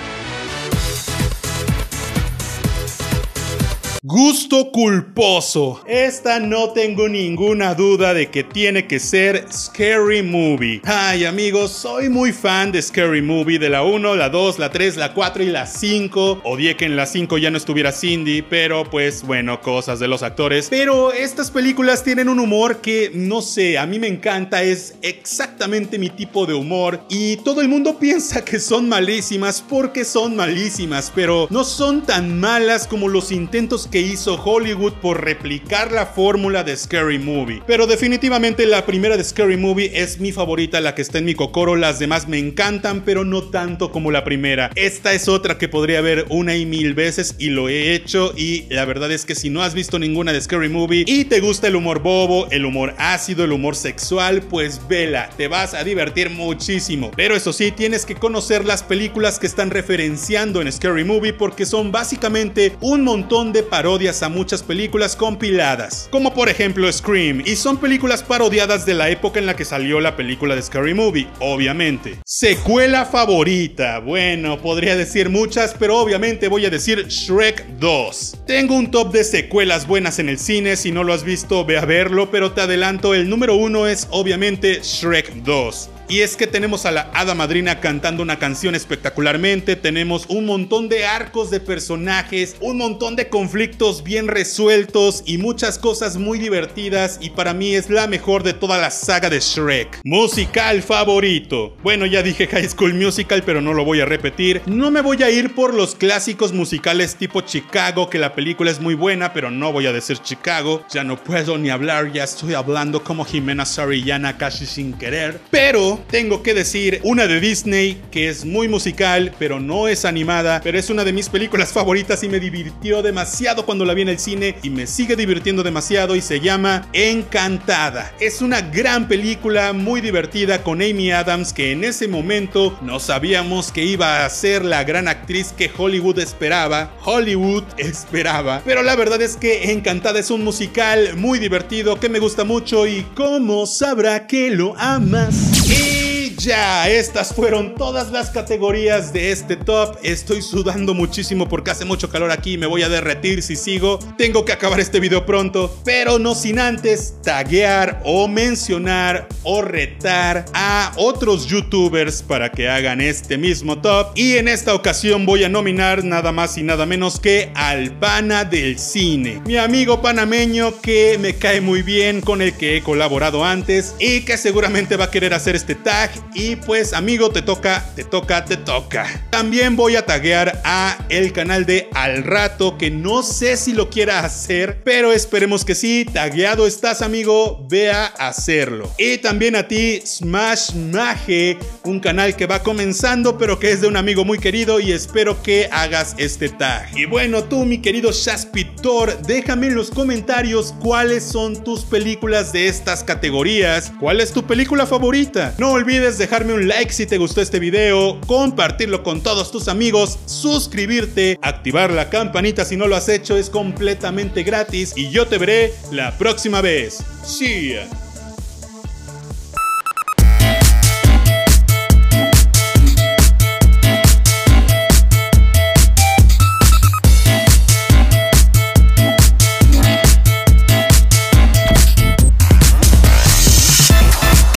Gusto 4.13 4.71
culposo. 4.71 5.81
Esta 5.87 6.39
no 6.39 6.73
tengo 6.73 7.09
ninguna 7.09 7.75
duda 7.75 8.13
de 8.13 8.31
que 8.31 8.45
tiene 8.45 8.87
que 8.87 9.01
ser 9.01 9.47
Scary 9.51 10.23
Movie. 10.23 10.83
Ay 10.85 11.25
amigos, 11.25 11.73
soy 11.73 12.11
muy 12.11 12.31
fan 12.31 12.73
de 12.73 12.83
Scary 12.83 13.23
Movie, 13.23 13.59
de 13.59 13.71
la 13.71 13.83
1, 13.83 14.15
la 14.15 14.29
2, 14.29 14.59
la 14.59 14.71
3, 14.71 14.99
la 14.99 15.15
4 15.15 15.45
y 15.45 15.47
la 15.47 15.65
5. 15.65 16.43
Odié 16.45 16.77
que 16.77 16.85
en 16.85 16.95
la 16.95 17.07
5 17.07 17.39
ya 17.39 17.51
no 17.51 17.57
estuviera 17.57 17.91
Cindy, 17.91 18.43
pero 18.43 18.85
pues 18.85 19.23
bueno, 19.23 19.63
cosas 19.63 19.99
de 19.99 20.09
los 20.09 20.23
actores. 20.23 20.67
Pero 20.69 21.11
estas 21.11 21.51
películas 21.51 22.05
tienen 22.05 22.29
un 22.29 22.39
humor 22.39 22.83
que, 22.83 23.13
no 23.15 23.41
sé, 23.41 23.79
a 23.79 23.87
mí 23.87 23.99
me 23.99 24.09
encanta, 24.09 24.63
es 24.63 24.95
exactamente 25.01 25.99
mi 25.99 26.11
tipo 26.11 26.45
de 26.45 26.53
humor. 26.53 27.01
Y 27.09 27.39
todo 27.39 27.63
el 27.63 27.69
mundo 27.69 27.99
piensa 27.99 28.45
que 28.45 28.61
son 28.61 28.91
malísimas 28.91 29.65
porque 29.67 30.05
son 30.05 30.37
malísimas, 30.37 31.11
pero 31.15 31.47
no 31.49 31.65
son 31.65 32.03
tan 32.03 32.39
malas 32.39 32.87
como 32.87 33.09
los 33.09 33.33
intentos 33.33 33.87
que 33.87 34.02
hizo 34.03 34.35
Hollywood 34.35 34.95
por 34.95 35.25
replicar 35.25 35.93
la 35.93 36.07
fórmula 36.07 36.65
de 36.65 36.77
Scary 36.77 37.19
Movie. 37.19 37.63
Pero 37.67 37.87
definitivamente 37.87 38.67
la 38.67 38.85
primera 38.85 39.17
de 39.17 39.25
Scary 39.25 39.57
Movie 39.57 39.93
es 39.95 40.19
mi 40.19 40.33
favorita, 40.33 40.81
la 40.81 40.95
que 40.95 41.03
está 41.03 41.19
en 41.19 41.25
mi 41.25 41.35
cocoro. 41.35 41.77
Las 41.77 41.99
demás 41.99 42.29
me 42.29 42.39
encantan, 42.39 43.03
pero 43.05 43.25
no 43.25 43.45
tanto 43.45 43.91
como 43.91 44.11
la 44.11 44.25
primera. 44.25 44.71
Esta 44.75 45.13
es 45.13 45.29
otra 45.29 45.59
que 45.59 45.69
podría 45.69 46.01
ver 46.01 46.27
una 46.29 46.57
y 46.57 46.67
mil 46.67 46.95
veces 46.95 47.37
y 47.39 47.51
lo 47.51 47.69
he 47.69 47.95
hecho. 47.95 48.33
Y 48.37 48.65
la 48.69 48.85
verdad 48.85 49.13
es 49.13 49.25
que 49.25 49.35
si 49.35 49.51
no 49.51 49.63
has 49.63 49.75
visto 49.75 49.99
ninguna 49.99 50.33
de 50.33 50.41
Scary 50.41 50.69
Movie 50.69 51.05
y 51.07 51.25
te 51.25 51.41
gusta 51.41 51.69
el 51.69 51.77
humor 51.77 52.01
bobo, 52.03 52.49
el 52.51 52.65
humor 52.65 52.95
ácido, 52.99 53.45
el 53.45 53.53
humor 53.53 53.77
sexual, 53.77 54.43
pues 54.43 54.81
vela, 54.89 55.31
te 55.37 55.49
vas 55.49 55.75
a 55.75 55.85
divertir 55.85 56.31
muchísimo. 56.31 57.11
Pero 57.17 57.37
eso 57.37 57.53
sí, 57.53 57.71
tienes 57.71 58.05
que 58.05 58.17
conocer 58.17 58.65
las 58.65 58.83
películas 58.83 59.39
que 59.39 59.47
están 59.47 59.71
referenciando 59.71 60.61
en 60.61 60.73
Scary 60.73 61.05
Movie 61.05 61.33
porque 61.33 61.67
son 61.67 61.93
básicamente 61.93 62.73
un 62.81 63.03
montón 63.03 63.53
de 63.53 63.63
parodias 63.63 63.92
a 63.93 64.29
muchas 64.31 64.63
películas 64.63 65.15
compiladas. 65.17 66.09
Como 66.11 66.33
por 66.33 66.49
ejemplo 66.49 66.91
Scream, 66.91 67.43
y 67.45 67.57
son 67.57 67.77
películas 67.77 68.23
parodiadas 68.23 68.87
de 68.87 68.95
la 68.95 69.11
época 69.11 69.39
en 69.39 69.45
la 69.45 69.55
que 69.55 69.67
salió 69.67 70.01
la 70.01 70.17
película 70.17 70.57
de 70.57 70.63
Scary 70.63 70.95
Movie, 70.95 71.29
obviamente. 71.41 72.19
Secuela 72.25 73.05
favorita, 73.05 73.99
bueno, 73.99 74.63
podría 74.63 74.97
decir 74.97 75.29
muchas, 75.29 75.75
pero 75.79 75.99
obviamente 75.99 76.49
voy 76.49 76.65
a 76.65 76.71
decir 76.71 77.07
Shrek 77.07 77.67
2. 77.79 78.39
Tengo 78.47 78.77
un 78.77 78.91
top 78.91 79.13
de 79.13 79.25
secuelas 79.25 79.87
buenas 79.87 80.19
en 80.19 80.31
el 80.31 80.39
cine, 80.39 80.77
si 80.77 80.91
no 80.91 81.05
lo 81.05 81.13
has 81.13 81.23
visto 81.23 81.67
ve 81.67 81.77
a 81.77 81.85
verlo, 81.85 82.31
pero 82.31 82.53
te 82.53 82.63
adelanto, 82.63 83.13
el 83.13 83.29
número 83.29 83.57
uno 83.57 83.87
es 83.87 84.09
obviamente 84.11 84.81
Shrek 84.83 85.35
2. 85.45 85.91
Y 86.13 86.21
es 86.21 86.37
que 86.37 86.47
tenemos 86.47 86.85
a 86.85 86.91
la 86.91 87.11
hada 87.15 87.35
madrina 87.35 87.81
cantando 87.81 88.23
una 88.23 88.39
canción 88.39 88.75
espectacularmente, 88.75 89.77
tenemos 89.77 90.27
un 90.29 90.45
montón 90.45 90.91
de 90.91 91.07
arcos 91.07 91.51
de 91.51 91.59
personajes, 91.59 92.55
un 92.61 92.77
montón 92.77 93.17
de 93.17 93.31
conflictos 93.31 94.05
bien 94.05 94.29
resueltos 94.29 95.23
y 95.25 95.39
muchas 95.39 95.79
cosas 95.79 96.19
muy 96.19 96.39
divertidas 96.39 97.17
y 97.23 97.31
para 97.31 97.55
mí 97.55 97.75
es 97.75 97.89
la 97.89 98.09
mejor 98.09 98.43
de 98.43 98.53
toda 98.53 98.77
la 98.77 98.91
saga 98.91 99.31
de 99.31 99.41
Shrek. 99.41 100.03
Musical 100.05 100.83
favorito. 100.83 101.79
Bueno, 101.83 102.05
ya 102.05 102.23
dije 102.23 102.47
High 102.47 102.69
School 102.69 102.93
Musical, 102.93 103.43
pero 103.43 103.63
no 103.63 103.73
lo 103.73 103.87
voy 103.87 104.03
a 104.03 104.05
repetir. 104.05 104.61
No 104.67 104.91
me 104.91 105.01
voy 105.01 105.23
a 105.23 105.31
ir 105.31 105.55
por 105.55 105.73
los 105.73 105.95
clásicos 105.95 106.53
musicales 106.53 107.17
tipo 107.17 107.41
Chicago, 107.41 108.11
que 108.11 108.19
la 108.19 108.35
película 108.35 108.71
es 108.71 108.81
muy 108.81 108.95
buena, 108.95 109.33
pero 109.33 109.51
no 109.51 109.73
voy 109.73 109.87
a 109.87 109.95
decir 109.95 110.19
Chicago. 110.19 110.85
Ya 110.93 111.05
no 111.05 111.17
puedo 111.17 111.57
ni 111.57 111.71
hablar, 111.71 112.13
ya 112.13 112.25
estoy 112.25 112.53
hablando 112.53 113.03
como 113.03 113.25
Jimena 113.25 113.65
Sarillana 113.65 114.37
casi 114.37 114.67
sin 114.67 114.93
querer. 114.93 115.41
Pero 115.51 116.02
tengo 116.11 116.43
que 116.43 116.55
decir 116.55 117.01
una 117.03 117.27
de 117.27 117.41
Disney 117.41 118.01
que 118.11 118.29
es 118.29 118.45
muy 118.45 118.69
musical, 118.69 119.35
pero 119.39 119.61
no 119.61 119.89
es 119.89 120.05
animada, 120.05 120.61
pero 120.63 120.79
es 120.79 120.91
una 120.91 121.05
de 121.05 121.13
mis 121.13 121.29
películas 121.29 121.73
favoritas 121.73 122.23
y 122.23 122.29
me 122.29 122.41
divirtió 122.41 123.03
demasiado 123.03 123.65
cuando 123.65 123.85
la 123.85 123.95
vi 123.95 124.03
en 124.03 124.09
el 124.09 124.19
cine 124.19 124.57
y 124.63 124.71
me 124.71 124.87
sigue 124.87 125.17
divirtiendo 125.17 125.63
demasiado 125.63 126.17
y 126.17 126.21
se 126.21 126.41
llama 126.41 126.89
Encantada. 126.93 128.13
Es 128.21 128.43
una 128.43 128.61
gran 128.61 129.09
película 129.09 129.73
muy 129.73 130.01
divertida 130.01 130.63
con 130.63 130.83
Amy 130.83 131.11
Adams 131.11 131.53
que 131.53 131.73
en 131.73 131.85
ese 131.85 132.09
momento 132.09 132.79
no 132.83 133.01
sabíamos 133.01 133.73
que 133.73 133.85
iba 133.85 134.25
a 134.25 134.31
ser 134.31 134.65
la 134.65 134.85
gran 134.85 135.09
actriz 135.09 135.53
que 135.57 135.71
Hollywood 135.77 136.19
esperaba. 136.19 136.93
Hollywood 137.05 137.65
esperaba. 137.77 138.63
Pero 138.65 138.83
la 138.83 138.97
verdad 138.97 139.21
es 139.23 139.37
que 139.37 139.73
Encantada 139.73 140.19
es 140.19 140.31
un 140.31 140.45
musical 140.45 141.17
muy 141.17 141.39
divertido 141.39 141.99
que 141.99 142.09
me 142.09 142.19
gusta 142.19 142.45
mucho 142.45 142.87
y 142.87 143.03
cómo 143.15 143.67
sabrá 143.67 144.27
que 144.27 144.51
lo 144.51 144.77
amas. 144.79 145.92
Ya, 146.39 146.89
estas 146.89 147.35
fueron 147.35 147.75
todas 147.75 148.11
las 148.11 148.31
categorías 148.31 149.13
de 149.13 149.33
este 149.33 149.57
top. 149.57 149.97
Estoy 150.03 150.41
sudando 150.43 150.95
muchísimo 150.95 151.49
porque 151.49 151.71
hace 151.71 151.85
mucho 151.85 152.11
calor 152.11 152.31
aquí 152.31 152.57
me 152.57 152.67
voy 152.67 152.83
a 152.83 152.89
derretir 152.89 153.43
si 153.43 153.57
sigo. 153.57 153.99
Tengo 154.17 154.45
que 154.45 154.53
acabar 154.53 154.81
este 154.81 155.01
video 155.01 155.27
pronto, 155.27 155.77
pero 155.85 156.19
no 156.19 156.35
sin 156.35 156.59
antes 156.59 157.15
taguear 157.23 158.01
o 158.05 158.29
mencionar 158.29 159.29
o 159.43 159.63
retar 159.63 160.45
a 160.55 160.93
otros 160.97 161.47
youtubers 161.47 162.23
para 162.23 162.51
que 162.51 162.69
hagan 162.69 163.01
este 163.01 163.37
mismo 163.37 163.81
top. 163.81 164.13
Y 164.15 164.37
en 164.37 164.49
esta 164.49 164.75
ocasión 164.75 165.27
voy 165.27 165.45
a 165.45 165.49
nominar 165.49 166.05
nada 166.05 166.33
más 166.33 166.57
y 166.57 166.63
nada 166.63 166.87
menos 166.87 167.21
que 167.21 167.51
al 167.55 167.99
pana 167.99 168.45
del 168.45 168.79
cine. 168.79 169.43
Mi 169.45 169.57
amigo 169.57 170.01
panameño 170.01 170.81
que 170.81 171.19
me 171.19 171.35
cae 171.35 171.61
muy 171.61 171.83
bien, 171.83 172.21
con 172.21 172.43
el 172.43 172.55
que 172.55 172.77
he 172.77 172.83
colaborado 172.83 173.45
antes 173.45 173.95
y 173.99 174.21
que 174.21 174.37
seguramente 174.37 174.97
va 174.97 175.05
a 175.05 175.11
querer 175.11 175.35
hacer 175.35 175.57
este 175.57 175.75
tag 175.75 176.11
y 176.35 176.57
pues 176.57 176.93
amigo 176.93 177.31
te 177.31 177.43
toca, 177.43 177.85
te 177.95 178.05
toca, 178.05 178.45
te 178.45 178.57
toca. 178.57 179.27
También 179.31 179.77
voy 179.77 179.97
a 179.97 180.07
taguear 180.07 180.61
a 180.65 180.99
el 181.09 181.33
canal 181.33 181.67
de 181.67 181.89
Al 181.95 182.25
Rato 182.25 182.79
que 182.79 182.91
no 182.91 183.23
sé 183.23 183.57
si 183.57 183.73
lo 183.73 183.91
quiera 183.91 184.21
hacer, 184.21 184.83
pero 184.85 185.13
esperemos 185.13 185.65
que 185.65 185.75
sí. 185.75 186.07
Tagueado 186.13 186.67
estás 186.67 187.03
amigo, 187.03 187.67
ve 187.69 187.91
a 187.91 188.07
hacerlo. 188.07 188.91
Y 188.99 189.19
también 189.19 189.57
a 189.57 189.69
ti 189.69 190.03
Smash 190.05 190.75
Mage, 190.75 191.59
un 191.85 192.01
canal 192.01 192.37
que 192.37 192.47
va 192.47 192.63
comenzando 192.63 193.39
pero 193.39 193.59
que 193.59 193.73
es 193.73 193.81
de 193.81 193.89
un 193.89 193.97
amigo 193.97 194.25
muy 194.25 194.39
querido 194.39 194.81
y 194.81 194.93
espero 194.93 195.43
que 195.43 195.69
hagas 195.71 196.15
este 196.19 196.49
tag. 196.49 196.97
Y 196.97 197.07
bueno, 197.07 197.45
tú 197.45 197.65
mi 197.65 197.79
querido 197.79 198.11
Shaspitor, 198.13 199.23
déjame 199.23 199.69
en 199.69 199.75
los 199.75 199.91
comentarios 199.91 200.75
cuáles 200.81 201.23
son 201.25 201.63
tus 201.63 201.85
películas 201.85 202.53
de 202.53 202.69
estas 202.69 203.05
categorías. 203.05 203.93
¿Cuál 204.01 204.21
es 204.21 204.33
tu 204.33 204.45
película 204.45 204.87
favorita? 204.87 205.55
No 205.59 205.73
olvides 205.73 206.12
dejarme 206.19 206.55
un 206.55 206.69
like 206.69 206.93
si 206.93 207.07
te 207.07 207.19
gustó 207.19 207.41
este 207.41 207.59
video, 207.59 208.21
compartirlo 208.27 209.03
con 209.03 209.23
todos 209.23 209.51
tus 209.51 209.69
amigos, 209.69 210.19
suscribirte, 210.27 211.39
activar 211.43 211.91
la 211.93 212.11
campanita 212.11 212.65
si 212.65 212.77
no 212.77 212.87
lo 212.87 212.97
has 212.97 213.09
hecho, 213.09 213.37
es 213.37 213.51
completamente 213.51 214.43
gratis 214.43 214.93
y 214.97 215.11
yo 215.11 215.27
te 215.27 215.39
veré 215.39 215.73
la 215.91 216.17
próxima 216.19 216.61
vez. 216.61 217.03
See. 217.25 218.02